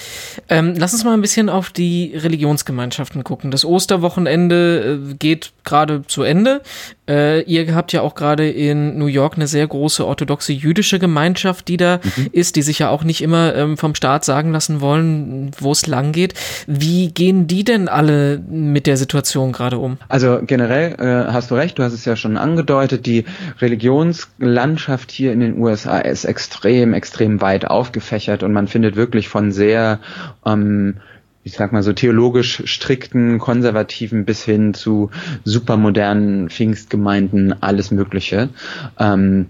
Ähm, 0.48 0.74
lass 0.76 0.92
uns 0.92 1.04
mal 1.04 1.14
ein 1.14 1.20
bisschen 1.20 1.48
auf 1.48 1.70
die 1.70 2.14
Religionsgemeinschaften 2.14 3.24
gucken. 3.24 3.50
Das 3.50 3.64
Osterwochenende 3.64 5.00
äh, 5.10 5.14
geht 5.14 5.52
gerade 5.68 6.02
zu 6.06 6.22
Ende. 6.22 6.62
Äh, 7.08 7.42
ihr 7.42 7.74
habt 7.74 7.92
ja 7.92 8.02
auch 8.02 8.14
gerade 8.14 8.48
in 8.48 8.98
New 8.98 9.06
York 9.06 9.36
eine 9.36 9.46
sehr 9.46 9.66
große 9.66 10.06
orthodoxe 10.06 10.52
jüdische 10.52 10.98
Gemeinschaft, 10.98 11.68
die 11.68 11.76
da 11.76 12.00
mhm. 12.16 12.28
ist, 12.32 12.56
die 12.56 12.62
sich 12.62 12.80
ja 12.80 12.90
auch 12.90 13.04
nicht 13.04 13.22
immer 13.22 13.54
ähm, 13.54 13.76
vom 13.76 13.94
Staat 13.94 14.24
sagen 14.24 14.52
lassen 14.52 14.80
wollen, 14.80 15.50
wo 15.58 15.72
es 15.72 15.86
lang 15.86 16.12
geht. 16.12 16.34
Wie 16.66 17.08
gehen 17.08 17.46
die 17.46 17.64
denn 17.64 17.88
alle 17.88 18.38
mit 18.38 18.86
der 18.86 18.96
Situation 18.96 19.52
gerade 19.52 19.78
um? 19.78 19.98
Also 20.08 20.40
generell 20.46 20.94
äh, 20.98 21.32
hast 21.32 21.50
du 21.50 21.54
recht, 21.54 21.78
du 21.78 21.82
hast 21.82 21.92
es 21.92 22.04
ja 22.04 22.16
schon 22.16 22.36
angedeutet, 22.36 23.06
die 23.06 23.24
Religionslandschaft 23.60 25.10
hier 25.10 25.32
in 25.32 25.40
den 25.40 25.58
USA 25.58 25.98
ist 25.98 26.24
extrem, 26.24 26.94
extrem 26.94 27.40
weit 27.40 27.66
aufgefächert 27.66 28.42
und 28.42 28.52
man 28.52 28.68
findet 28.68 28.96
wirklich 28.96 29.28
von 29.28 29.52
sehr 29.52 30.00
ähm, 30.44 30.96
ich 31.48 31.56
sag 31.56 31.72
mal 31.72 31.82
so 31.82 31.94
theologisch 31.94 32.62
strikten, 32.66 33.38
konservativen 33.38 34.26
bis 34.26 34.44
hin 34.44 34.74
zu 34.74 35.10
supermodernen 35.44 36.50
Pfingstgemeinden 36.50 37.62
alles 37.62 37.90
Mögliche. 37.90 38.50
Ähm, 38.98 39.46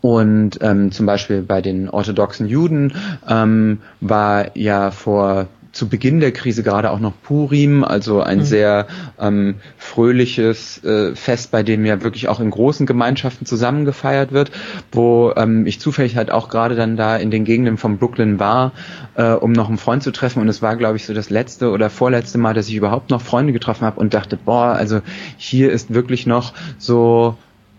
und 0.00 0.58
ähm, 0.62 0.90
zum 0.90 1.04
Beispiel 1.04 1.42
bei 1.42 1.60
den 1.60 1.88
orthodoxen 1.90 2.46
Juden 2.46 2.94
ähm, 3.28 3.80
war 4.00 4.56
ja 4.56 4.90
vor 4.90 5.48
zu 5.78 5.88
Beginn 5.88 6.18
der 6.18 6.32
Krise 6.32 6.64
gerade 6.64 6.90
auch 6.90 6.98
noch 6.98 7.12
Purim, 7.22 7.84
also 7.84 8.20
ein 8.20 8.38
mhm. 8.38 8.44
sehr 8.44 8.86
ähm, 9.20 9.54
fröhliches 9.76 10.82
äh, 10.84 11.14
Fest, 11.14 11.52
bei 11.52 11.62
dem 11.62 11.86
ja 11.86 12.02
wirklich 12.02 12.28
auch 12.28 12.40
in 12.40 12.50
großen 12.50 12.84
Gemeinschaften 12.84 13.46
zusammen 13.46 13.84
gefeiert 13.84 14.32
wird, 14.32 14.50
wo 14.90 15.32
ähm, 15.36 15.66
ich 15.66 15.80
zufällig 15.80 16.16
halt 16.16 16.32
auch 16.32 16.48
gerade 16.48 16.74
dann 16.74 16.96
da 16.96 17.16
in 17.16 17.30
den 17.30 17.44
Gegenden 17.44 17.78
von 17.78 17.98
Brooklyn 17.98 18.40
war, 18.40 18.72
äh, 19.14 19.32
um 19.32 19.52
noch 19.52 19.68
einen 19.68 19.78
Freund 19.78 20.02
zu 20.02 20.10
treffen 20.10 20.42
und 20.42 20.48
es 20.48 20.62
war, 20.62 20.74
glaube 20.74 20.96
ich, 20.96 21.06
so 21.06 21.14
das 21.14 21.30
letzte 21.30 21.70
oder 21.70 21.90
vorletzte 21.90 22.38
Mal, 22.38 22.54
dass 22.54 22.68
ich 22.68 22.74
überhaupt 22.74 23.10
noch 23.10 23.22
Freunde 23.22 23.52
getroffen 23.52 23.86
habe 23.86 24.00
und 24.00 24.14
dachte, 24.14 24.36
boah, 24.36 24.72
also 24.72 25.00
hier 25.36 25.70
ist 25.70 25.94
wirklich 25.94 26.26
noch 26.26 26.54
so 26.78 27.36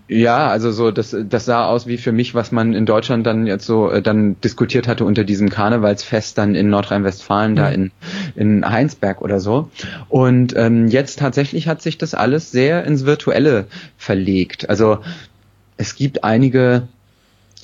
ja, 0.10 0.48
also 0.48 0.72
so 0.72 0.90
das 0.90 1.16
das 1.30 1.46
sah 1.46 1.68
aus 1.68 1.86
wie 1.86 1.98
für 1.98 2.12
mich, 2.12 2.34
was 2.34 2.52
man 2.52 2.74
in 2.74 2.88
Deutschland 2.88 3.28
dann 3.28 3.46
jetzt 3.46 3.66
so 3.66 3.92
äh, 3.92 4.02
dann 4.02 4.42
diskutiert 4.42 4.88
hatte 4.88 5.06
unter 5.06 5.24
diesem 5.24 5.50
Karnevalsfest 5.50 6.36
dann 6.38 6.56
in 6.56 6.70
Nordrhein-Westfalen 6.70 7.52
mhm. 7.52 7.56
da 7.56 7.70
in 7.70 7.92
in 8.36 8.68
Heinsberg 8.68 9.22
oder 9.22 9.40
so. 9.40 9.70
Und 10.08 10.56
ähm, 10.58 10.88
jetzt 10.88 11.20
tatsächlich 11.20 11.68
hat 11.68 11.84
sich 11.84 12.00
das 12.00 12.16
alles 12.16 12.52
sehr 12.52 12.84
ins 12.86 13.06
Virtuelle 13.06 13.68
verlegt. 13.98 14.68
Also 14.68 14.98
es 15.78 15.96
gibt 15.96 16.24
einige 16.24 16.88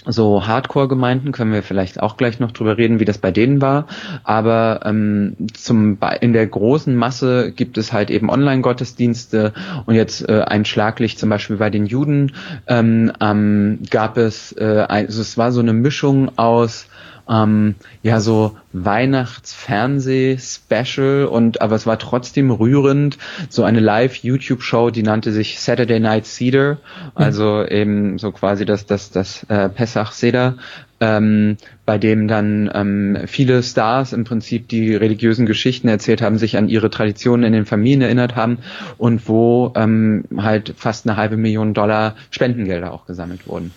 so 0.06 0.46
Hardcore-Gemeinden 0.46 1.32
können 1.32 1.52
wir 1.54 1.64
vielleicht 1.64 2.02
auch 2.02 2.18
gleich 2.18 2.40
noch 2.40 2.52
drüber 2.52 2.78
reden, 2.78 3.00
wie 3.00 3.06
das 3.06 3.18
bei 3.18 3.32
denen 3.32 3.62
war. 3.62 3.88
Aber 4.24 4.82
ähm, 4.86 5.36
zum 5.54 5.98
in 6.22 6.34
der 6.34 6.48
großen 6.48 6.96
Masse 6.96 7.52
gibt 7.52 7.78
es 7.78 7.94
halt 7.94 8.10
eben 8.10 8.30
Online-Gottesdienste 8.30 9.54
und 9.86 9.96
jetzt 9.96 10.28
äh, 10.28 10.42
ein 10.42 10.66
Schlaglicht 10.66 11.20
zum 11.20 11.30
Beispiel 11.30 11.58
bei 11.58 11.70
den 11.70 11.86
Juden 11.86 12.34
ähm, 12.68 13.12
ähm, 13.22 13.80
gab 13.90 14.18
es, 14.18 14.52
äh, 14.54 14.86
also 14.88 15.22
es 15.22 15.38
war 15.38 15.52
so 15.52 15.60
eine 15.60 15.74
Mischung 15.74 16.38
aus 16.38 16.88
ähm, 17.30 17.76
ja 18.04 18.20
so 18.20 18.58
Weihnachtsfernseh-Special 18.74 21.26
und 21.26 21.62
aber 21.62 21.76
es 21.76 21.88
war 21.88 22.00
trotzdem 22.00 22.52
rührend. 22.52 23.18
So 23.50 23.64
eine 23.64 23.80
Live-YouTube-Show, 23.80 24.90
die 24.90 25.04
nannte 25.04 25.32
sich 25.32 25.60
Saturday 25.60 26.00
Night 26.00 26.26
Cedar, 26.26 26.78
also 27.14 27.64
mhm. 27.64 27.76
eben 27.76 28.18
so 28.18 28.32
quasi 28.32 28.66
das 28.66 28.86
das 28.86 29.12
das 29.12 29.44
äh, 29.50 29.70
Pesach 29.70 30.12
Seder, 30.12 30.56
ähm, 31.00 31.58
bei 31.86 31.98
dem 31.98 32.28
dann 32.28 32.70
ähm, 32.74 33.18
viele 33.28 33.62
Stars 33.64 34.14
im 34.14 34.24
Prinzip 34.24 34.70
die 34.70 34.96
religiösen 34.96 35.46
Geschichten 35.46 35.88
erzählt 35.88 36.22
haben, 36.22 36.38
sich 36.38 36.58
an 36.58 36.70
ihre 36.70 36.90
Traditionen 36.90 37.44
in 37.44 37.54
den 37.54 37.66
Familien 37.66 38.02
erinnert 38.02 38.36
haben 38.36 38.60
und 38.98 39.28
wo 39.28 39.74
ähm, 39.76 40.26
halt 40.38 40.74
fast 40.78 41.08
eine 41.08 41.18
halbe 41.18 41.38
Million 41.38 41.74
Dollar 41.74 42.16
Spendengelder 42.32 42.94
auch 42.94 43.06
gesammelt 43.06 43.48
wurden. 43.48 43.72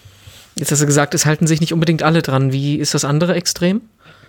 Jetzt 0.58 0.72
hast 0.72 0.82
du 0.82 0.86
gesagt, 0.86 1.14
es 1.14 1.24
halten 1.24 1.46
sich 1.46 1.60
nicht 1.60 1.72
unbedingt 1.72 2.02
alle 2.02 2.20
dran. 2.20 2.52
Wie 2.52 2.76
ist 2.76 2.94
das 2.94 3.04
andere 3.04 3.34
Extrem? 3.34 3.80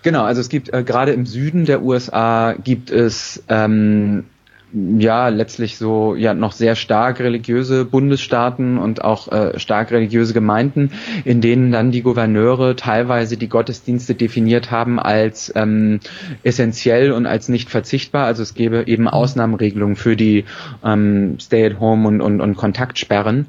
Genau, 0.04 0.24
also 0.24 0.40
es 0.40 0.50
gibt 0.50 0.72
äh, 0.74 0.84
gerade 0.84 1.12
im 1.12 1.26
Süden 1.26 1.66
der 1.66 1.82
USA 1.82 2.54
gibt 2.54 2.92
es 2.92 3.44
ähm, 3.50 4.26
ja 4.72 5.30
letztlich 5.30 5.78
so 5.78 6.16
ja 6.16 6.34
noch 6.36 6.52
sehr 6.52 6.76
stark 6.76 7.20
religiöse 7.20 7.84
Bundesstaaten 7.84 8.78
und 8.78 9.04
auch 9.04 9.30
äh, 9.32 9.60
stark 9.60 9.92
religiöse 9.92 10.34
Gemeinden, 10.34 10.92
in 11.26 11.42
denen 11.42 11.72
dann 11.72 11.92
die 11.92 12.04
Gouverneure 12.04 12.76
teilweise 12.76 13.36
die 13.36 13.50
Gottesdienste 13.50 14.14
definiert 14.14 14.70
haben 14.70 15.00
als 15.00 15.52
ähm, 15.56 16.00
essentiell 16.44 17.12
und 17.12 17.26
als 17.26 17.50
nicht 17.50 17.70
verzichtbar. 17.70 18.28
Also 18.28 18.44
es 18.44 18.54
gäbe 18.54 18.84
eben 18.86 19.04
mhm. 19.04 19.10
Ausnahmeregelungen 19.10 19.96
für 19.96 20.16
die 20.16 20.46
ähm, 20.86 21.40
Stay-at-Home 21.40 22.08
und, 22.08 22.22
und, 22.22 22.40
und 22.40 22.56
Kontaktsperren. 22.56 23.48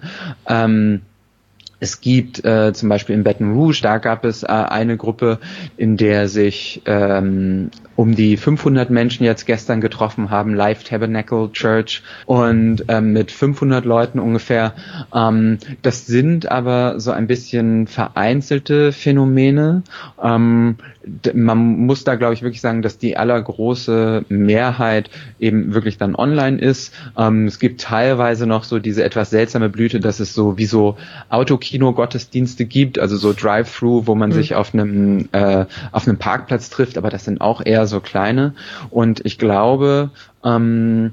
Ähm, 0.48 1.02
es 1.80 2.00
gibt 2.00 2.44
äh, 2.44 2.72
zum 2.72 2.88
Beispiel 2.88 3.14
in 3.14 3.24
Baton 3.24 3.54
Rouge, 3.54 3.80
da 3.82 3.98
gab 3.98 4.24
es 4.24 4.42
äh, 4.42 4.46
eine 4.46 4.96
Gruppe, 4.96 5.38
in 5.76 5.96
der 5.96 6.28
sich 6.28 6.82
ähm, 6.84 7.70
um 8.00 8.14
die 8.14 8.38
500 8.38 8.88
Menschen 8.88 9.24
jetzt 9.24 9.44
gestern 9.44 9.82
getroffen 9.82 10.30
haben, 10.30 10.54
Live 10.54 10.84
Tabernacle 10.84 11.50
Church 11.52 12.02
und 12.24 12.82
ähm, 12.88 13.12
mit 13.12 13.30
500 13.30 13.84
Leuten 13.84 14.18
ungefähr. 14.20 14.72
Ähm, 15.14 15.58
das 15.82 16.06
sind 16.06 16.50
aber 16.50 16.98
so 16.98 17.10
ein 17.10 17.26
bisschen 17.26 17.86
vereinzelte 17.86 18.92
Phänomene. 18.92 19.82
Ähm, 20.22 20.76
man 21.34 21.58
muss 21.58 22.04
da, 22.04 22.14
glaube 22.14 22.34
ich, 22.34 22.42
wirklich 22.42 22.60
sagen, 22.60 22.82
dass 22.82 22.98
die 22.98 23.16
allergroße 23.16 24.24
Mehrheit 24.28 25.10
eben 25.38 25.74
wirklich 25.74 25.98
dann 25.98 26.14
online 26.14 26.58
ist. 26.58 26.94
Ähm, 27.16 27.46
es 27.46 27.58
gibt 27.58 27.80
teilweise 27.80 28.46
noch 28.46 28.64
so 28.64 28.78
diese 28.78 29.04
etwas 29.04 29.30
seltsame 29.30 29.68
Blüte, 29.68 30.00
dass 30.00 30.20
es 30.20 30.34
so 30.34 30.58
wie 30.58 30.66
so 30.66 30.96
Autokino-Gottesdienste 31.28 32.66
gibt, 32.66 32.98
also 32.98 33.16
so 33.16 33.32
Drive-Thru, 33.32 34.06
wo 34.06 34.14
man 34.14 34.30
mhm. 34.30 34.34
sich 34.34 34.54
auf 34.54 34.74
einem 34.74 35.28
äh, 35.32 35.66
auf 35.92 36.06
einem 36.06 36.18
Parkplatz 36.18 36.70
trifft, 36.70 36.98
aber 36.98 37.10
das 37.10 37.24
sind 37.24 37.40
auch 37.40 37.60
eher 37.64 37.86
so 37.90 38.00
kleine. 38.00 38.54
Und 38.88 39.24
ich 39.26 39.36
glaube, 39.38 40.10
ähm, 40.42 41.12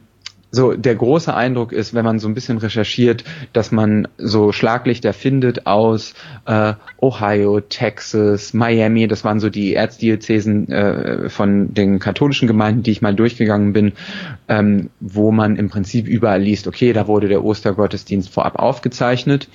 so 0.50 0.74
der 0.74 0.96
große 0.96 1.34
Eindruck 1.34 1.74
ist, 1.74 1.93
wenn 1.93 2.05
man 2.05 2.19
so 2.19 2.27
ein 2.27 2.34
bisschen 2.34 2.57
recherchiert, 2.57 3.24
dass 3.51 3.72
man 3.72 4.07
so 4.17 4.51
Schlaglichter 4.51 5.12
findet 5.13 5.67
aus 5.67 6.13
äh, 6.46 6.74
Ohio, 7.01 7.60
Texas, 7.60 8.53
Miami. 8.53 9.07
Das 9.07 9.25
waren 9.25 9.39
so 9.39 9.50
die 9.50 9.74
Erzdiözesen 9.74 10.69
äh, 10.69 11.29
von 11.29 11.74
den 11.74 12.00
katholischen 12.00 12.48
Gemeinden, 12.48 12.84
die 12.84 12.91
ich 12.91 13.01
mal 13.01 13.13
durchgegangen 13.13 13.74
bin, 13.74 13.93
ähm, 14.48 14.89
wo 15.01 15.31
man 15.31 15.57
im 15.57 15.69
Prinzip 15.69 16.07
überall 16.07 16.41
liest, 16.41 16.67
okay, 16.67 16.93
da 16.93 17.07
wurde 17.07 17.27
der 17.27 17.43
Ostergottesdienst 17.43 18.29
vorab 18.29 18.57
aufgezeichnet 18.57 19.50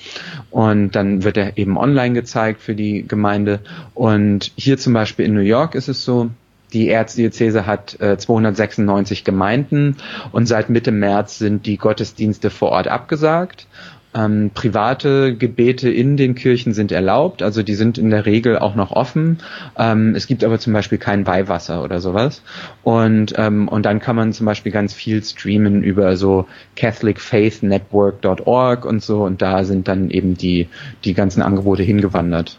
und 0.50 0.94
dann 0.94 1.24
wird 1.24 1.38
er 1.38 1.56
eben 1.56 1.78
online 1.78 2.14
gezeigt 2.14 2.60
für 2.60 2.74
die 2.74 3.06
Gemeinde. 3.08 3.60
Und 3.94 4.52
hier 4.56 4.76
zum 4.76 4.92
Beispiel 4.92 5.24
in 5.24 5.32
New 5.32 5.40
York 5.40 5.74
ist 5.74 5.88
es 5.88 6.04
so, 6.04 6.30
die 6.72 6.88
Erzdiözese 6.88 7.66
hat 7.66 8.00
äh, 8.00 8.16
296 8.16 9.24
Gemeinden 9.24 9.96
und 10.32 10.46
seit 10.46 10.70
Mitte 10.70 10.92
März 10.92 11.38
sind 11.38 11.66
die 11.66 11.76
Gottesdienste 11.76 12.50
vor 12.50 12.70
Ort 12.70 12.88
abgesagt. 12.88 13.66
Ähm, 14.14 14.50
private 14.52 15.34
Gebete 15.34 15.90
in 15.90 16.18
den 16.18 16.34
Kirchen 16.34 16.74
sind 16.74 16.92
erlaubt, 16.92 17.42
also 17.42 17.62
die 17.62 17.72
sind 17.74 17.96
in 17.96 18.10
der 18.10 18.26
Regel 18.26 18.58
auch 18.58 18.74
noch 18.74 18.90
offen. 18.90 19.38
Ähm, 19.78 20.14
es 20.14 20.26
gibt 20.26 20.44
aber 20.44 20.58
zum 20.58 20.74
Beispiel 20.74 20.98
kein 20.98 21.26
Weihwasser 21.26 21.82
oder 21.82 21.98
sowas. 22.00 22.42
Und, 22.82 23.32
ähm, 23.38 23.68
und 23.68 23.86
dann 23.86 24.00
kann 24.00 24.16
man 24.16 24.34
zum 24.34 24.44
Beispiel 24.44 24.70
ganz 24.70 24.92
viel 24.92 25.24
streamen 25.24 25.82
über 25.82 26.18
so 26.18 26.46
catholicfaithnetwork.org 26.76 28.84
und 28.84 29.02
so 29.02 29.24
und 29.24 29.40
da 29.40 29.64
sind 29.64 29.88
dann 29.88 30.10
eben 30.10 30.36
die, 30.36 30.68
die 31.04 31.14
ganzen 31.14 31.40
Angebote 31.40 31.82
hingewandert. 31.82 32.58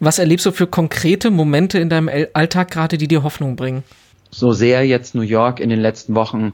Was 0.00 0.18
erlebst 0.18 0.46
du 0.46 0.52
für 0.52 0.66
konkrete 0.66 1.30
Momente 1.30 1.78
in 1.78 1.88
deinem 1.88 2.10
Alltag 2.32 2.70
gerade, 2.70 2.98
die 2.98 3.08
dir 3.08 3.22
Hoffnung 3.22 3.56
bringen? 3.56 3.82
So 4.30 4.52
sehr 4.52 4.86
jetzt 4.86 5.14
New 5.14 5.22
York 5.22 5.60
in 5.60 5.70
den 5.70 5.80
letzten 5.80 6.14
Wochen 6.14 6.52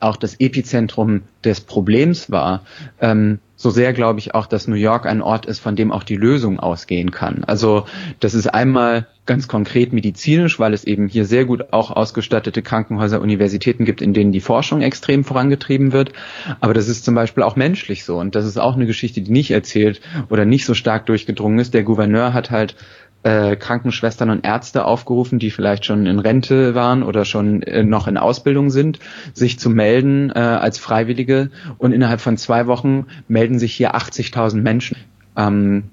auch 0.00 0.16
das 0.16 0.40
Epizentrum 0.40 1.22
des 1.44 1.60
Problems 1.60 2.30
war, 2.30 2.62
ähm, 3.00 3.38
so 3.56 3.68
sehr 3.68 3.92
glaube 3.92 4.18
ich 4.18 4.34
auch, 4.34 4.46
dass 4.46 4.66
New 4.66 4.74
York 4.74 5.04
ein 5.04 5.20
Ort 5.20 5.44
ist, 5.44 5.58
von 5.58 5.76
dem 5.76 5.92
auch 5.92 6.02
die 6.02 6.16
Lösung 6.16 6.58
ausgehen 6.58 7.10
kann. 7.10 7.44
Also 7.44 7.84
das 8.18 8.32
ist 8.32 8.46
einmal 8.46 9.06
ganz 9.30 9.46
konkret 9.46 9.92
medizinisch, 9.92 10.58
weil 10.58 10.74
es 10.74 10.82
eben 10.82 11.06
hier 11.06 11.24
sehr 11.24 11.44
gut 11.44 11.72
auch 11.72 11.92
ausgestattete 11.92 12.62
Krankenhäuser, 12.62 13.20
Universitäten 13.20 13.84
gibt, 13.84 14.02
in 14.02 14.12
denen 14.12 14.32
die 14.32 14.40
Forschung 14.40 14.82
extrem 14.82 15.22
vorangetrieben 15.22 15.92
wird. 15.92 16.12
Aber 16.58 16.74
das 16.74 16.88
ist 16.88 17.04
zum 17.04 17.14
Beispiel 17.14 17.44
auch 17.44 17.54
menschlich 17.54 18.04
so. 18.04 18.18
Und 18.18 18.34
das 18.34 18.44
ist 18.44 18.58
auch 18.58 18.74
eine 18.74 18.86
Geschichte, 18.86 19.20
die 19.20 19.30
nicht 19.30 19.52
erzählt 19.52 20.00
oder 20.30 20.44
nicht 20.44 20.64
so 20.66 20.74
stark 20.74 21.06
durchgedrungen 21.06 21.60
ist. 21.60 21.74
Der 21.74 21.84
Gouverneur 21.84 22.34
hat 22.34 22.50
halt 22.50 22.74
äh, 23.22 23.54
Krankenschwestern 23.54 24.30
und 24.30 24.44
Ärzte 24.44 24.84
aufgerufen, 24.84 25.38
die 25.38 25.52
vielleicht 25.52 25.84
schon 25.84 26.06
in 26.06 26.18
Rente 26.18 26.74
waren 26.74 27.04
oder 27.04 27.24
schon 27.24 27.62
äh, 27.62 27.84
noch 27.84 28.08
in 28.08 28.16
Ausbildung 28.16 28.70
sind, 28.70 28.98
sich 29.32 29.60
zu 29.60 29.70
melden 29.70 30.30
äh, 30.30 30.40
als 30.40 30.80
Freiwillige. 30.80 31.52
Und 31.78 31.92
innerhalb 31.92 32.20
von 32.20 32.36
zwei 32.36 32.66
Wochen 32.66 33.06
melden 33.28 33.60
sich 33.60 33.74
hier 33.74 33.94
80.000 33.94 34.56
Menschen. 34.56 34.96
Ähm, 35.36 35.84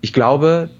ich 0.00 0.12
glaube, 0.12 0.70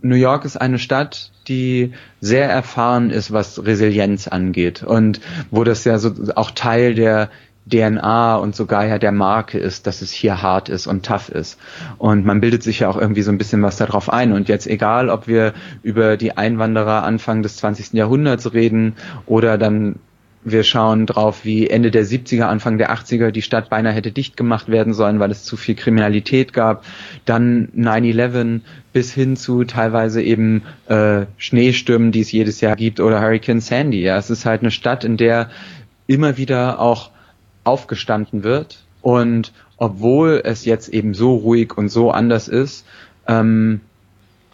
New 0.00 0.16
York 0.16 0.46
ist 0.46 0.56
eine 0.56 0.78
Stadt, 0.78 1.30
die 1.48 1.92
sehr 2.20 2.48
erfahren 2.48 3.10
ist, 3.10 3.32
was 3.32 3.64
Resilienz 3.64 4.28
angeht 4.28 4.82
und 4.82 5.20
wo 5.50 5.64
das 5.64 5.84
ja 5.84 5.98
so 5.98 6.12
auch 6.34 6.50
Teil 6.50 6.94
der 6.94 7.30
DNA 7.68 8.36
und 8.36 8.56
sogar 8.56 8.86
ja 8.86 8.98
der 8.98 9.12
Marke 9.12 9.58
ist, 9.58 9.86
dass 9.86 10.02
es 10.02 10.10
hier 10.10 10.42
hart 10.42 10.68
ist 10.68 10.86
und 10.86 11.04
tough 11.04 11.28
ist. 11.28 11.58
Und 11.98 12.24
man 12.24 12.40
bildet 12.40 12.62
sich 12.62 12.80
ja 12.80 12.88
auch 12.88 12.96
irgendwie 12.96 13.22
so 13.22 13.30
ein 13.30 13.38
bisschen 13.38 13.62
was 13.62 13.76
darauf 13.76 14.10
ein. 14.10 14.32
Und 14.32 14.48
jetzt 14.48 14.66
egal, 14.66 15.10
ob 15.10 15.28
wir 15.28 15.52
über 15.82 16.16
die 16.16 16.36
Einwanderer 16.36 17.04
Anfang 17.04 17.42
des 17.42 17.56
20. 17.58 17.92
Jahrhunderts 17.92 18.52
reden 18.52 18.94
oder 19.26 19.58
dann 19.58 19.96
wir 20.50 20.64
schauen 20.64 21.06
drauf, 21.06 21.44
wie 21.44 21.68
Ende 21.68 21.90
der 21.90 22.04
70er, 22.04 22.44
Anfang 22.44 22.78
der 22.78 22.92
80er 22.92 23.30
die 23.30 23.42
Stadt 23.42 23.70
beinahe 23.70 23.92
hätte 23.92 24.12
dicht 24.12 24.36
gemacht 24.36 24.68
werden 24.68 24.92
sollen, 24.94 25.20
weil 25.20 25.30
es 25.30 25.44
zu 25.44 25.56
viel 25.56 25.74
Kriminalität 25.74 26.52
gab. 26.52 26.84
Dann 27.24 27.68
9-11 27.76 28.60
bis 28.92 29.12
hin 29.12 29.36
zu 29.36 29.64
teilweise 29.64 30.22
eben 30.22 30.62
äh, 30.88 31.26
Schneestürmen, 31.36 32.12
die 32.12 32.20
es 32.20 32.32
jedes 32.32 32.60
Jahr 32.60 32.76
gibt, 32.76 33.00
oder 33.00 33.20
Hurricane 33.20 33.60
Sandy. 33.60 34.02
Ja, 34.02 34.16
es 34.16 34.30
ist 34.30 34.46
halt 34.46 34.62
eine 34.62 34.70
Stadt, 34.70 35.04
in 35.04 35.16
der 35.16 35.50
immer 36.06 36.36
wieder 36.36 36.80
auch 36.80 37.10
aufgestanden 37.64 38.42
wird. 38.42 38.84
Und 39.02 39.52
obwohl 39.76 40.42
es 40.44 40.64
jetzt 40.64 40.88
eben 40.88 41.14
so 41.14 41.36
ruhig 41.36 41.76
und 41.76 41.88
so 41.88 42.10
anders 42.10 42.48
ist, 42.48 42.84
ähm, 43.26 43.80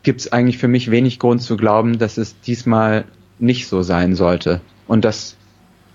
gibt 0.02 0.20
es 0.20 0.32
eigentlich 0.32 0.58
für 0.58 0.68
mich 0.68 0.90
wenig 0.90 1.18
Grund 1.18 1.42
zu 1.42 1.56
glauben, 1.56 1.98
dass 1.98 2.18
es 2.18 2.38
diesmal 2.40 3.04
nicht 3.38 3.66
so 3.66 3.82
sein 3.82 4.14
sollte. 4.14 4.60
Und 4.86 5.04
das 5.04 5.36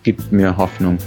gibt 0.03 0.31
mir 0.31 0.55
Hoffnung. 0.57 0.97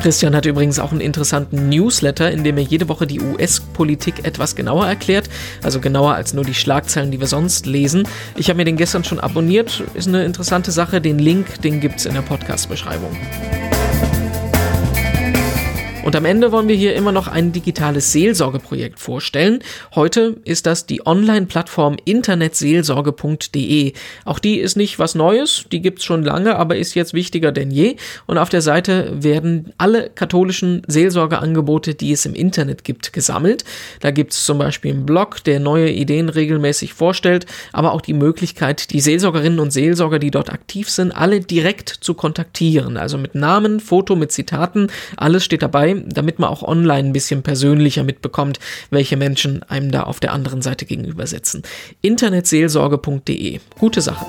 Christian 0.00 0.34
hat 0.34 0.46
übrigens 0.46 0.78
auch 0.78 0.92
einen 0.92 1.02
interessanten 1.02 1.68
Newsletter, 1.68 2.30
in 2.30 2.42
dem 2.42 2.56
er 2.56 2.62
jede 2.62 2.88
Woche 2.88 3.06
die 3.06 3.20
US-Politik 3.20 4.24
etwas 4.24 4.56
genauer 4.56 4.86
erklärt, 4.86 5.28
also 5.62 5.78
genauer 5.78 6.14
als 6.14 6.32
nur 6.32 6.44
die 6.44 6.54
Schlagzeilen, 6.54 7.10
die 7.10 7.20
wir 7.20 7.26
sonst 7.26 7.66
lesen. 7.66 8.08
Ich 8.34 8.48
habe 8.48 8.56
mir 8.56 8.64
den 8.64 8.76
gestern 8.76 9.04
schon 9.04 9.20
abonniert, 9.20 9.82
ist 9.92 10.08
eine 10.08 10.24
interessante 10.24 10.70
Sache. 10.70 11.02
Den 11.02 11.18
Link, 11.18 11.60
den 11.60 11.80
gibt 11.80 11.96
es 11.96 12.06
in 12.06 12.14
der 12.14 12.22
Podcast-Beschreibung. 12.22 13.14
Und 16.02 16.16
am 16.16 16.24
Ende 16.24 16.50
wollen 16.50 16.66
wir 16.66 16.76
hier 16.76 16.94
immer 16.94 17.12
noch 17.12 17.28
ein 17.28 17.52
digitales 17.52 18.10
Seelsorgeprojekt 18.12 18.98
vorstellen. 18.98 19.58
Heute 19.94 20.38
ist 20.44 20.64
das 20.64 20.86
die 20.86 21.06
Online-Plattform 21.06 21.98
internetseelsorge.de. 22.04 23.92
Auch 24.24 24.38
die 24.38 24.58
ist 24.58 24.78
nicht 24.78 24.98
was 24.98 25.14
Neues, 25.14 25.66
die 25.70 25.82
gibt's 25.82 26.04
schon 26.04 26.24
lange, 26.24 26.56
aber 26.56 26.76
ist 26.76 26.94
jetzt 26.94 27.12
wichtiger 27.12 27.52
denn 27.52 27.70
je. 27.70 27.96
Und 28.26 28.38
auf 28.38 28.48
der 28.48 28.62
Seite 28.62 29.12
werden 29.22 29.74
alle 29.76 30.08
katholischen 30.08 30.80
Seelsorgeangebote, 30.86 31.94
die 31.94 32.12
es 32.12 32.24
im 32.24 32.34
Internet 32.34 32.82
gibt, 32.82 33.12
gesammelt. 33.12 33.64
Da 34.00 34.10
gibt's 34.10 34.46
zum 34.46 34.56
Beispiel 34.56 34.92
einen 34.92 35.04
Blog, 35.04 35.44
der 35.44 35.60
neue 35.60 35.90
Ideen 35.90 36.30
regelmäßig 36.30 36.94
vorstellt, 36.94 37.44
aber 37.74 37.92
auch 37.92 38.00
die 38.00 38.14
Möglichkeit, 38.14 38.90
die 38.92 39.00
Seelsorgerinnen 39.00 39.60
und 39.60 39.70
Seelsorger, 39.70 40.18
die 40.18 40.30
dort 40.30 40.50
aktiv 40.50 40.88
sind, 40.88 41.12
alle 41.12 41.40
direkt 41.40 41.90
zu 41.90 42.14
kontaktieren. 42.14 42.96
Also 42.96 43.18
mit 43.18 43.34
Namen, 43.34 43.80
Foto, 43.80 44.16
mit 44.16 44.32
Zitaten, 44.32 44.88
alles 45.18 45.44
steht 45.44 45.60
dabei 45.60 45.89
damit 45.94 46.38
man 46.38 46.50
auch 46.50 46.62
online 46.62 47.08
ein 47.08 47.12
bisschen 47.12 47.42
persönlicher 47.42 48.04
mitbekommt, 48.04 48.58
welche 48.90 49.16
Menschen 49.16 49.62
einem 49.64 49.90
da 49.90 50.04
auf 50.04 50.20
der 50.20 50.32
anderen 50.32 50.62
Seite 50.62 50.84
gegenüber 50.86 51.26
sitzen. 51.26 51.62
Internetseelsorge.de. 52.02 53.60
Gute 53.78 54.00
Sache. 54.00 54.26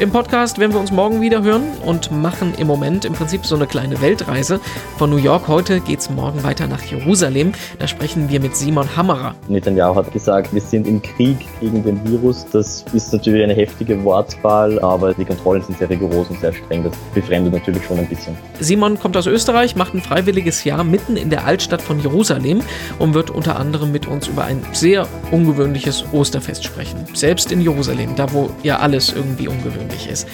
Im 0.00 0.10
Podcast 0.10 0.58
werden 0.58 0.72
wir 0.72 0.80
uns 0.80 0.90
morgen 0.90 1.20
wieder 1.20 1.42
hören 1.42 1.64
und 1.84 2.10
machen 2.10 2.54
im 2.56 2.66
Moment 2.66 3.04
im 3.04 3.12
Prinzip 3.12 3.44
so 3.44 3.54
eine 3.54 3.66
kleine 3.66 4.00
Weltreise. 4.00 4.58
Von 4.96 5.10
New 5.10 5.18
York 5.18 5.46
heute 5.46 5.80
geht 5.80 5.98
es 5.98 6.08
morgen 6.08 6.42
weiter 6.42 6.66
nach 6.68 6.82
Jerusalem. 6.82 7.52
Da 7.78 7.86
sprechen 7.86 8.30
wir 8.30 8.40
mit 8.40 8.56
Simon 8.56 8.96
Hammerer. 8.96 9.34
Netanyahu 9.48 9.96
hat 9.96 10.10
gesagt, 10.10 10.54
wir 10.54 10.60
sind 10.62 10.86
im 10.86 11.02
Krieg 11.02 11.36
gegen 11.60 11.84
den 11.84 12.02
Virus. 12.08 12.46
Das 12.50 12.82
ist 12.94 13.12
natürlich 13.12 13.44
eine 13.44 13.52
heftige 13.52 14.02
Wortwahl, 14.02 14.80
aber 14.80 15.12
die 15.12 15.26
Kontrollen 15.26 15.62
sind 15.62 15.76
sehr 15.76 15.90
rigoros 15.90 16.30
und 16.30 16.40
sehr 16.40 16.54
streng. 16.54 16.82
Das 16.82 16.94
befremdet 17.12 17.52
natürlich 17.52 17.84
schon 17.84 17.98
ein 17.98 18.06
bisschen. 18.06 18.34
Simon 18.58 18.98
kommt 18.98 19.18
aus 19.18 19.26
Österreich, 19.26 19.76
macht 19.76 19.92
ein 19.92 20.00
freiwilliges 20.00 20.64
Jahr 20.64 20.82
mitten 20.82 21.18
in 21.18 21.28
der 21.28 21.44
Altstadt 21.44 21.82
von 21.82 22.00
Jerusalem 22.00 22.62
und 22.98 23.12
wird 23.12 23.28
unter 23.28 23.56
anderem 23.56 23.92
mit 23.92 24.06
uns 24.06 24.28
über 24.28 24.44
ein 24.44 24.62
sehr 24.72 25.06
ungewöhnliches 25.30 26.06
Osterfest 26.10 26.64
sprechen. 26.64 27.04
Selbst 27.12 27.52
in 27.52 27.60
Jerusalem, 27.60 28.16
da 28.16 28.32
wo 28.32 28.48
ja 28.62 28.78
alles 28.78 29.12
irgendwie 29.12 29.46
ungewöhnlich 29.46 29.89
notwendig 29.90 30.10
ist. 30.10 30.26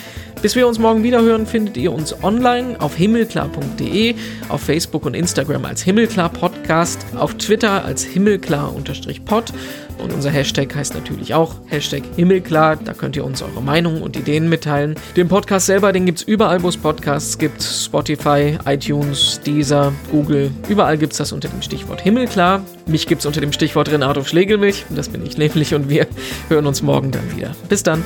Bis 0.42 0.54
wir 0.54 0.68
uns 0.68 0.78
morgen 0.78 1.02
wieder 1.02 1.22
hören, 1.22 1.46
findet 1.46 1.76
ihr 1.78 1.92
uns 1.92 2.22
online 2.22 2.76
auf 2.78 2.94
himmelklar.de, 2.94 4.14
auf 4.48 4.60
Facebook 4.60 5.06
und 5.06 5.14
Instagram 5.14 5.64
als 5.64 5.82
Himmelklar 5.82 6.28
Podcast, 6.28 7.04
auf 7.16 7.34
Twitter 7.34 7.84
als 7.84 8.04
Himmelklar-Pod 8.04 9.52
und 9.98 10.12
unser 10.12 10.30
Hashtag 10.30 10.74
heißt 10.74 10.94
natürlich 10.94 11.32
auch 11.32 11.54
Hashtag 11.68 12.02
Himmelklar. 12.16 12.76
Da 12.76 12.92
könnt 12.92 13.16
ihr 13.16 13.24
uns 13.24 13.40
eure 13.40 13.62
Meinungen 13.62 14.02
und 14.02 14.14
Ideen 14.16 14.48
mitteilen. 14.50 14.94
Den 15.16 15.26
Podcast 15.28 15.66
selber, 15.66 15.92
den 15.92 16.04
gibt 16.04 16.18
es 16.18 16.24
überall, 16.24 16.62
wo 16.62 16.68
es 16.68 16.76
Podcasts 16.76 17.38
gibt. 17.38 17.62
Spotify, 17.62 18.58
iTunes, 18.66 19.40
Deezer, 19.44 19.92
Google. 20.10 20.50
Überall 20.68 20.98
gibt 20.98 21.12
es 21.12 21.18
das 21.18 21.32
unter 21.32 21.48
dem 21.48 21.62
Stichwort 21.62 22.02
Himmelklar. 22.02 22.62
Mich 22.86 23.06
gibt 23.06 23.20
es 23.20 23.26
unter 23.26 23.40
dem 23.40 23.52
Stichwort 23.52 23.90
Renato 23.90 24.22
Schlegelmilch. 24.22 24.84
Das 24.90 25.08
bin 25.08 25.24
ich 25.24 25.38
nämlich 25.38 25.74
und 25.74 25.88
wir 25.88 26.06
hören 26.48 26.66
uns 26.66 26.82
morgen 26.82 27.10
dann 27.10 27.34
wieder. 27.34 27.56
Bis 27.70 27.82
dann. 27.82 28.04